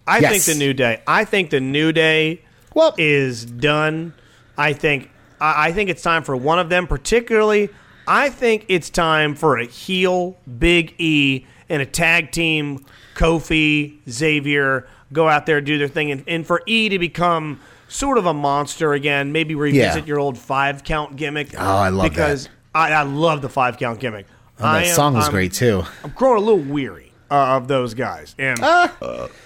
[0.06, 0.30] I Yes.
[0.46, 1.00] think the New Day.
[1.06, 2.40] I think the New Day
[2.74, 4.14] Well- is done.
[4.56, 5.10] I think.
[5.40, 7.68] I I think it's time for one of them, particularly.
[8.06, 14.86] I think it's time for a heel Big E and a tag team Kofi Xavier
[15.12, 18.34] go out there do their thing, and, and for E to become sort of a
[18.34, 19.32] monster again.
[19.32, 20.06] Maybe revisit Yeah.
[20.06, 21.54] your old five count gimmick.
[21.56, 22.10] Oh, I love that.
[22.10, 24.26] because I, I love the five count gimmick.
[24.60, 25.84] I that am- song was I'm- great too.
[26.04, 28.58] I'm growing a little weary uh, of those guys, and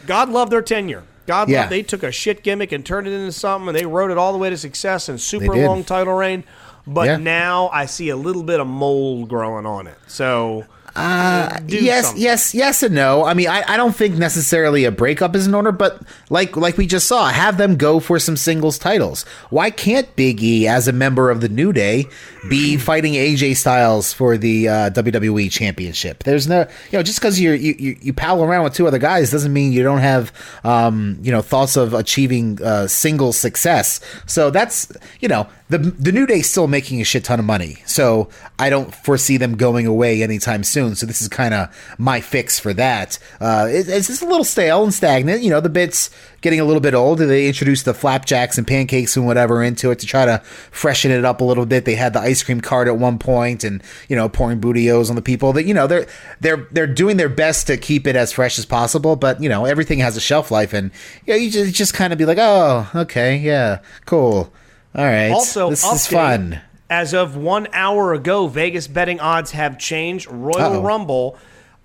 [0.06, 1.04] God love their tenure.
[1.26, 1.60] God Yeah.
[1.62, 4.18] love they took a shit gimmick and turned it into something, and they rode it
[4.18, 6.44] all the way to success and super long title reign.
[6.86, 7.16] But Yeah.
[7.18, 9.96] now I see a little bit of mold growing on it.
[10.08, 13.24] So Uh, yes, yes, yes, and no.
[13.24, 16.76] I mean, I, I don't think necessarily a breakup is in order, but like like
[16.76, 19.24] we just saw, have them go for some singles titles.
[19.48, 22.06] Why can't Big E, as a member of the New Day,
[22.50, 26.24] be fighting AJ Styles for the uh, WWE Championship?
[26.24, 29.30] There's no, you know, just because you you you pal around with two other guys
[29.30, 30.30] doesn't mean you don't have,
[30.62, 33.98] um, you know, thoughts of achieving uh, single success.
[34.26, 37.78] So that's you know the the New Day's still making a shit ton of money,
[37.86, 38.28] so
[38.58, 40.81] I don't foresee them going away anytime soon.
[40.94, 43.18] So this is kind of my fix for that.
[43.40, 45.42] Uh, it, it's just a little stale and stagnant.
[45.42, 46.10] You know, the bits
[46.40, 47.18] getting a little bit old.
[47.18, 50.38] They introduced the flapjacks and pancakes and whatever into it to try to
[50.70, 51.84] freshen it up a little bit.
[51.84, 55.16] They had the ice cream cart at one point, and you know, pouring Booty-O's on
[55.16, 55.52] the people.
[55.52, 56.06] That you know, they're
[56.40, 59.16] they're they're doing their best to keep it as fresh as possible.
[59.16, 60.90] But you know, everything has a shelf life, and
[61.24, 64.52] you know, you just, just kind of be like, oh, okay, yeah, cool.
[64.94, 65.30] All right.
[65.30, 66.60] Also, this update, is fun.
[66.92, 70.30] As of one hour ago, Vegas betting odds have changed.
[70.30, 70.82] Royal Uh-oh.
[70.82, 71.38] Rumble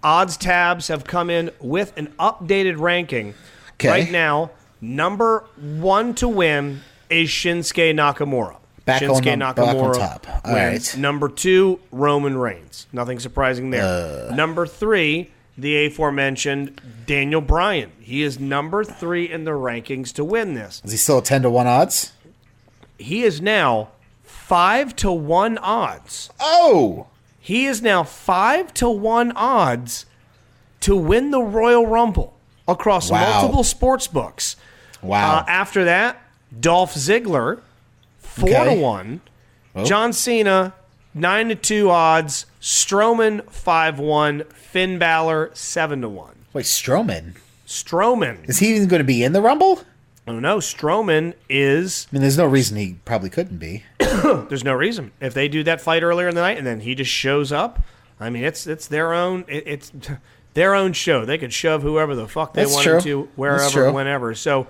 [0.03, 3.33] odds tabs have come in with an updated ranking.
[3.75, 3.87] Okay.
[3.87, 4.51] Right now,
[4.81, 8.57] number one to win is Shinsuke Nakamura.
[8.83, 10.27] Back on Shinsuke back on Nakamura top.
[10.43, 10.93] All wins.
[10.93, 11.01] right.
[11.01, 12.87] Number two, Roman Reigns.
[12.91, 14.29] Nothing surprising there.
[14.29, 14.35] Uh.
[14.35, 17.93] Number three, the aforementioned Daniel Bryan.
[18.01, 20.81] He is number three in the rankings to win this.
[20.83, 22.11] Is he still a ten to one odds?
[22.97, 23.91] He is now
[24.47, 26.29] five to one odds.
[26.39, 27.07] Oh,
[27.39, 30.05] He is now five to one odds
[30.81, 32.33] to win the Royal Rumble
[32.67, 33.39] across Wow.
[33.41, 34.55] multiple sports books.
[35.01, 35.37] wow.
[35.39, 36.21] Uh, after that,
[36.59, 37.59] Dolph Ziggler,
[38.19, 38.75] four Okay.
[38.75, 39.21] to one.
[39.85, 40.73] John Cena,
[41.13, 42.45] nine to two odds.
[42.61, 44.43] Strowman, five one.
[44.53, 46.35] Finn Balor, seven to one.
[46.53, 47.35] Wait, Strowman
[47.67, 48.47] Strowman.
[48.49, 49.81] is he even going to be in the Rumble?
[50.28, 50.57] I don't know.
[50.57, 53.84] Strowman is I mean, there's no reason he probably couldn't be.
[53.99, 56.95] There's no reason if they do that fight earlier in the night and then he
[56.95, 57.80] just shows up.
[58.19, 59.91] I mean, it's it's their own it, it's
[60.53, 61.23] their own show.
[61.23, 63.01] They could shove whoever the fuck they That's want true.
[63.01, 64.36] to wherever, whenever.
[64.36, 64.67] So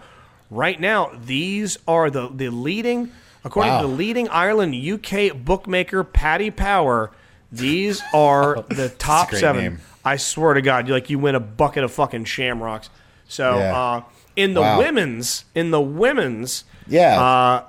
[0.51, 3.12] right now, these are the the leading
[3.43, 3.82] according Wow.
[3.82, 7.10] to the leading Ireland UK bookmaker Paddy Power.
[7.51, 9.62] These are the top seven.
[9.64, 9.80] name.
[10.05, 12.89] I swear to God, you like you win a bucket of fucking shamrocks.
[13.28, 13.76] So Yeah.
[13.78, 14.01] uh,
[14.38, 14.77] in the Wow.
[14.79, 17.21] women's in the women's Yeah.
[17.21, 17.61] uh,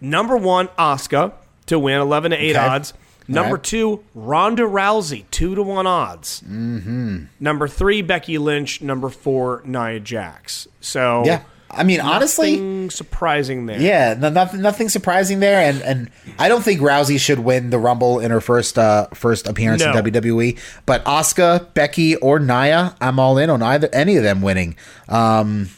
[0.00, 1.32] number one, Asuka
[1.66, 2.66] to win, eleven to eight Okay.
[2.66, 2.92] odds.
[3.28, 3.62] Number right.
[3.64, 6.42] two, Ronda Rousey, two to one odds.
[6.46, 7.24] Mm-hmm.
[7.40, 8.82] Number three, Becky Lynch.
[8.82, 10.66] Number four, Nia Jax.
[10.80, 11.40] So yeah.
[11.74, 13.80] I mean, honestly, surprising there.
[13.80, 17.78] yeah, no, nothing, nothing surprising there, and and I don't think Rousey should win the
[17.78, 19.92] Rumble in her first uh first appearance No.
[19.92, 20.58] in WWE.
[20.84, 24.74] But Asuka, Becky, or Nia, I'm all in on either any of them winning.
[25.08, 25.70] Um,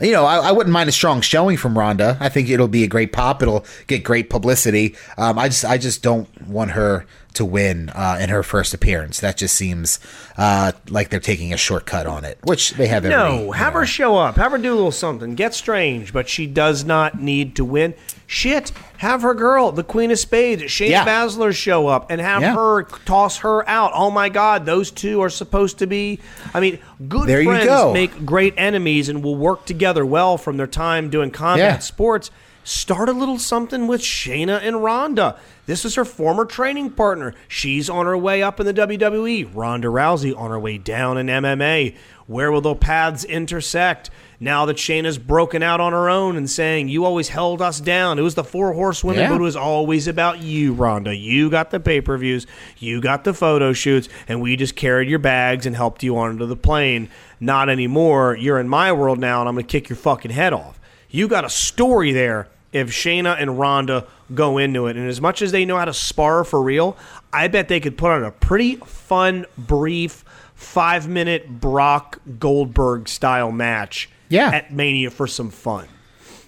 [0.00, 2.16] you know, I, I wouldn't mind a strong showing from Ronda.
[2.20, 3.42] I think it'll be a great pop.
[3.42, 4.96] It'll get great publicity.
[5.18, 9.20] Um, I just I just don't want her to win uh, in her first appearance.
[9.20, 10.00] That just seems
[10.36, 13.04] uh, like they're taking a shortcut on it, which they have.
[13.04, 13.80] Every, No, you have know.
[13.80, 14.36] her show up.
[14.36, 15.34] Have her do a little something.
[15.34, 17.94] Get strange, but she does not need to win.
[18.26, 21.04] Shit, have her girl, the Queen of Spades, Shayna Yeah.
[21.04, 22.54] Baszler, show up and have Yeah.
[22.54, 23.90] her toss her out.
[23.94, 26.20] Oh my God, those two are supposed to be.
[26.54, 26.78] I mean,
[27.08, 27.92] good There friends go.
[27.92, 31.78] make great enemies and will work together well from their time doing combat Yeah.
[31.78, 32.30] sports.
[32.70, 35.36] Start a little something with Shayna and Ronda.
[35.66, 37.34] This is her former training partner.
[37.48, 39.50] She's on her way up in the WWE.
[39.52, 41.96] Ronda Rousey on her way down in MMA.
[42.28, 44.10] Where will the paths intersect?
[44.38, 48.20] Now that Shayna's broken out on her own and saying, You always held us down.
[48.20, 49.30] It was the four horsewomen, Yeah.
[49.30, 51.12] but it was always about you, Ronda.
[51.16, 52.46] You got the pay per views,
[52.78, 56.46] you got the photo shoots, and we just carried your bags and helped you onto
[56.46, 57.08] the plane.
[57.40, 58.36] Not anymore.
[58.36, 60.78] You're in my world now, and I'm going to kick your fucking head off.
[61.08, 64.96] You got a story there if Shayna and Ronda go into it.
[64.96, 66.96] And as much as they know how to spar for real,
[67.32, 73.50] I bet they could put on a pretty fun, brief, five minute Brock Goldberg style
[73.52, 74.50] match Yeah.
[74.50, 75.88] at Mania for some fun.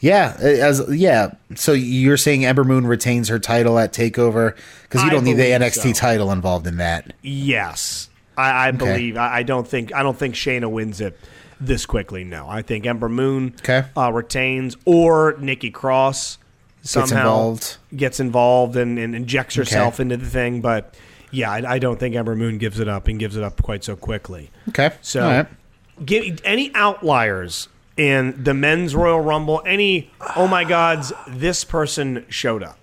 [0.00, 1.34] Yeah, as yeah.
[1.54, 5.44] So you're saying Ember Moon retains her title at Takeover because you don't need the
[5.44, 6.00] NXT so.
[6.00, 7.12] title involved in that.
[7.22, 9.16] Yes, I, I believe.
[9.16, 9.94] I, I don't think.
[9.94, 11.16] I don't think Shayna wins it
[11.66, 12.24] this quickly.
[12.24, 13.84] No, I think Ember Moon Okay.
[13.96, 16.38] uh, retains, or Nikki Cross
[16.82, 17.76] somehow involved.
[17.94, 20.60] gets involved and, and injects herself into the thing.
[20.60, 20.94] But
[21.30, 23.84] yeah, I, I don't think Ember Moon gives it up and gives it up quite
[23.84, 24.50] so quickly.
[24.70, 25.46] Okay, So, right.
[26.04, 29.62] give any outliers in the men's Royal Rumble?
[29.64, 30.10] Any?
[30.36, 32.78] Oh my gods, this person showed up.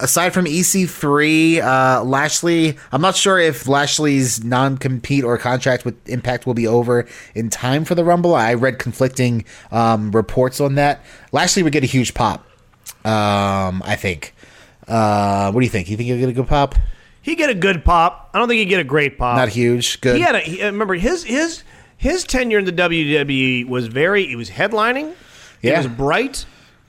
[0.00, 5.96] Aside from EC3, uh, Lashley, I'm not sure if Lashley's non compete or contract with
[6.08, 8.34] Impact will be over in time for the Rumble.
[8.34, 11.02] I read conflicting um, reports on that.
[11.32, 12.40] Lashley would get a huge pop,
[13.04, 14.34] um, I think.
[14.86, 15.88] Uh, what do you think?
[15.88, 16.74] You think he'll get a good pop?
[17.22, 18.30] He get a good pop.
[18.34, 19.36] I don't think he get a great pop.
[19.36, 20.00] Not huge.
[20.02, 20.16] Good.
[20.16, 20.40] He had a.
[20.40, 21.62] He, uh, remember his his
[21.96, 24.30] his tenure in the WWE was very.
[24.30, 25.12] It was headlining.
[25.62, 25.78] It Yeah.
[25.78, 26.44] was bright,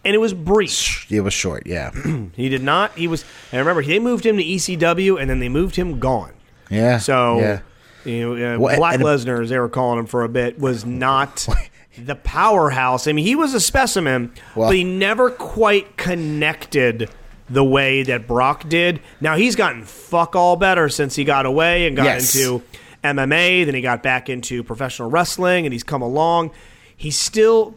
[0.06, 1.12] and it was brief.
[1.12, 1.64] it was short.
[1.66, 1.92] Yeah.
[2.36, 2.96] He did not.
[2.98, 3.26] He was.
[3.52, 6.32] And remember, they moved him to ECW, and then they moved him gone.
[6.70, 6.98] Yeah.
[7.00, 7.60] So, yeah.
[8.06, 10.86] you know, uh, Well, Black Lesnar, as they were calling him for a bit, was
[10.86, 11.48] not
[11.98, 13.08] the powerhouse.
[13.08, 17.10] I mean, he was a specimen, Well- but he never quite connected
[17.50, 19.00] the way that Brock did.
[19.22, 22.36] Now he's gotten fuck all better since he got away and got Yes.
[22.36, 22.64] into
[23.04, 23.66] MMA.
[23.66, 26.50] Then he got back into professional wrestling, and he's come along.
[26.98, 27.76] He's still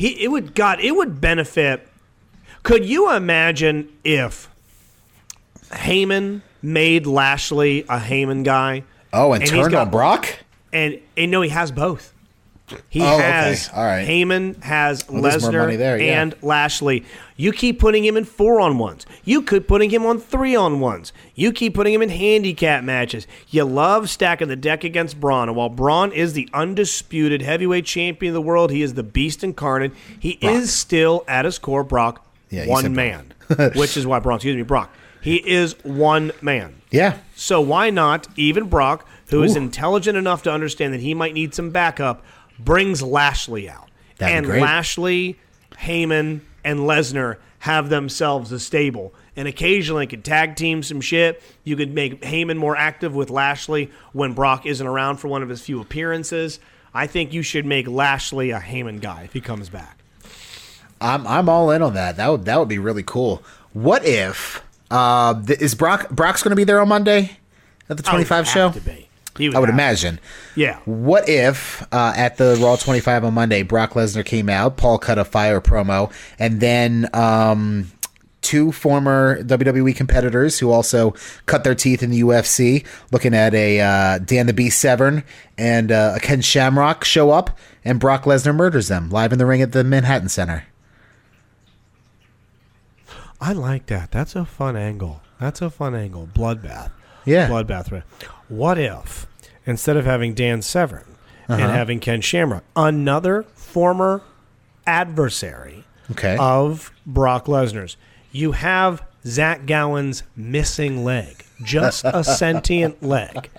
[0.00, 0.24] he.
[0.24, 0.80] It would God.
[0.80, 1.86] It would benefit.
[2.62, 4.48] Could you imagine if
[5.70, 8.84] Heyman made Lashley a Heyman guy?
[9.12, 10.26] Oh, and, he's turned got- on Brock.
[10.72, 12.14] And and no, he has both.
[12.88, 13.22] He Oh, okay.
[13.22, 14.06] has All right.
[14.06, 16.22] Heyman has Well, Lesnar there, yeah.
[16.22, 17.04] and Lashley.
[17.36, 19.06] You keep putting him in four on ones.
[19.24, 21.12] You could putting him on three on ones.
[21.34, 23.26] You keep putting him in handicap matches.
[23.48, 25.48] You love stacking the deck against Braun.
[25.48, 29.42] And while Braun is the undisputed heavyweight champion of the world, he is the beast
[29.42, 29.92] incarnate.
[30.18, 33.32] He is still at his core Brock, Yeah, one man,
[33.74, 34.36] which is why Braun.
[34.36, 34.92] Excuse me, Brock.
[35.22, 36.76] He is one man.
[36.90, 37.18] Yeah.
[37.36, 41.54] So why not even Brock, who is intelligent enough to understand that he might need
[41.54, 42.24] some backup,
[42.64, 43.88] brings Lashley out,
[44.18, 44.60] That'd and.
[44.60, 45.38] Lashley,
[45.72, 49.12] Heyman, and Lesnar have themselves a stable.
[49.36, 51.42] And occasionally could tag team some shit.
[51.64, 55.48] You could make Heyman more active with Lashley when Brock isn't around for one of
[55.48, 56.58] his few appearances.
[56.92, 59.98] I think you should make Lashley a Heyman guy if he comes back.
[61.00, 62.16] I'm I'm all in on that.
[62.16, 63.42] That would that would be really cool.
[63.72, 67.38] What if uh th- is Brock Brock's going to be there on Monday
[67.88, 68.70] at the I would 25 have show?
[68.72, 69.08] to be.
[69.36, 70.20] He I would have imagine.
[70.56, 70.78] Yeah.
[70.84, 75.18] What if uh, at the Raw 25 on Monday, Brock Lesnar came out, Paul cut
[75.18, 77.90] a fire promo, and then um,
[78.42, 81.14] two former WWE competitors who also
[81.46, 85.24] cut their teeth in the UFC, looking at a uh, Dan the Beast Severn
[85.56, 89.46] and uh, a Ken Shamrock show up, and Brock Lesnar murders them live in the
[89.46, 90.64] ring at the Manhattan Center.
[93.40, 94.10] I like that.
[94.10, 95.22] That's a fun angle.
[95.38, 96.28] That's a fun angle.
[96.32, 96.90] Bloodbath.
[97.30, 97.48] Yeah.
[97.48, 97.90] Bloodbath.
[97.92, 98.02] right.
[98.48, 99.26] What if
[99.66, 101.04] instead of having Dan Severn
[101.48, 101.60] Uh-huh.
[101.62, 104.22] and having Ken Shamrock, another former
[104.86, 106.36] adversary Okay.
[106.38, 107.96] of Brock Lesnar's,
[108.32, 113.50] you have Zach Gowen's missing leg, just a sentient leg.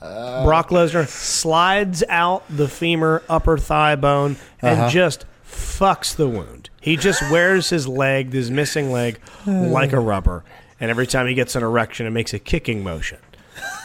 [0.00, 4.90] Brock Lesnar slides out the femur upper thigh bone and Uh-huh.
[4.90, 6.70] just fucks the wound.
[6.80, 10.42] He just wears his leg, his missing leg, like a rubber.
[10.80, 13.18] And every time he gets an erection, it makes a kicking motion.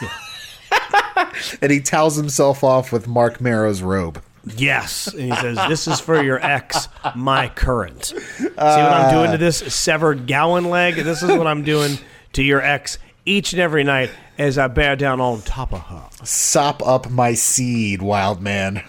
[1.61, 4.21] and he towels himself off with Marc Mero's robe.
[4.57, 5.07] Yes.
[5.07, 8.05] And he says, This is for your ex, my current.
[8.05, 10.95] See what I'm uh, doing to this severed Gowen leg?
[10.95, 11.97] This is what I'm doing
[12.33, 16.03] to your ex each and every night as I bear down on top of her.
[16.23, 18.81] Sop up my seed, wild man.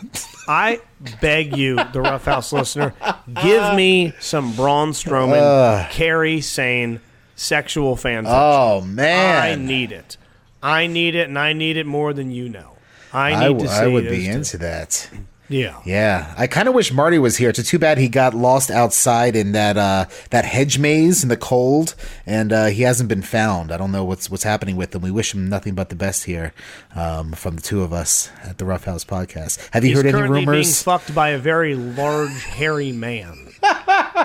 [0.48, 0.80] I
[1.20, 2.94] beg you, the Rough House listener,
[3.42, 5.86] give me some Braun Strowman, uh.
[5.90, 7.00] Kairi Sane,
[7.40, 8.90] sexual fan oh, fiction.
[8.92, 10.16] Oh man, I need it.
[10.62, 12.76] I need it, and I need it more than you know.
[13.12, 14.30] I I, need w- to see I would be two.
[14.30, 15.10] into that.
[15.50, 15.80] Yeah.
[15.84, 17.48] Yeah, I kind of wish Marty was here.
[17.48, 21.36] It's too bad he got lost outside in that uh, that hedge maze in the
[21.36, 23.72] cold, and uh, he hasn't been found.
[23.72, 25.02] I don't know what's what's happening with him.
[25.02, 26.54] We wish him nothing but the best here
[26.94, 29.58] um, from the two of us at the Rough House Podcast.
[29.72, 30.66] Have you He's heard any rumors?
[30.66, 33.48] being fucked by a very large, hairy man.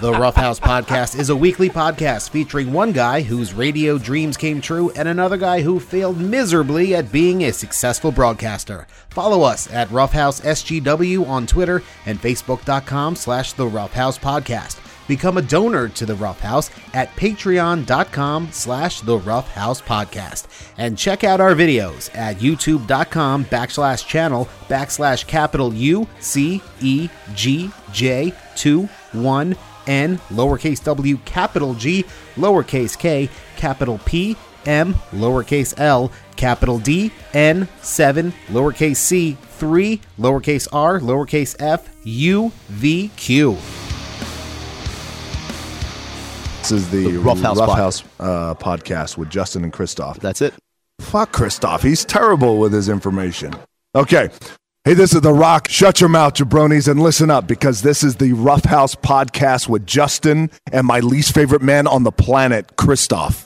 [0.00, 4.60] The Rough House Podcast is a weekly podcast featuring one guy whose radio dreams came
[4.60, 8.86] true and another guy who failed miserably at being a successful broadcaster.
[9.16, 14.78] Follow us at Rough House SGW on Twitter and Facebook.com slash The Rough House Podcast.
[15.08, 20.48] Become a donor to The Rough House at Patreon.com slash The Rough House Podcast.
[20.76, 27.70] And check out our videos at YouTube.com backslash channel backslash capital U C E G
[27.92, 29.56] J 2 1
[29.86, 32.04] N lowercase w capital G
[32.34, 34.36] lowercase k capital P
[34.66, 42.52] M lowercase l capital D N 7 lowercase c 3 lowercase r lowercase f U
[42.68, 43.56] V Q.
[46.58, 50.18] This is the, The Rough House pod- House uh, podcast with Justin and Christoff.
[50.18, 50.52] That's it.
[51.00, 51.82] Fuck Christoff.
[51.82, 53.54] He's terrible with his information.
[53.94, 54.30] Okay.
[54.84, 55.68] Hey, this is The Rock.
[55.68, 59.86] Shut your mouth, jabronis, and listen up because this is the Rough House podcast with
[59.86, 63.45] Justin and my least favorite man on the planet, Christoff.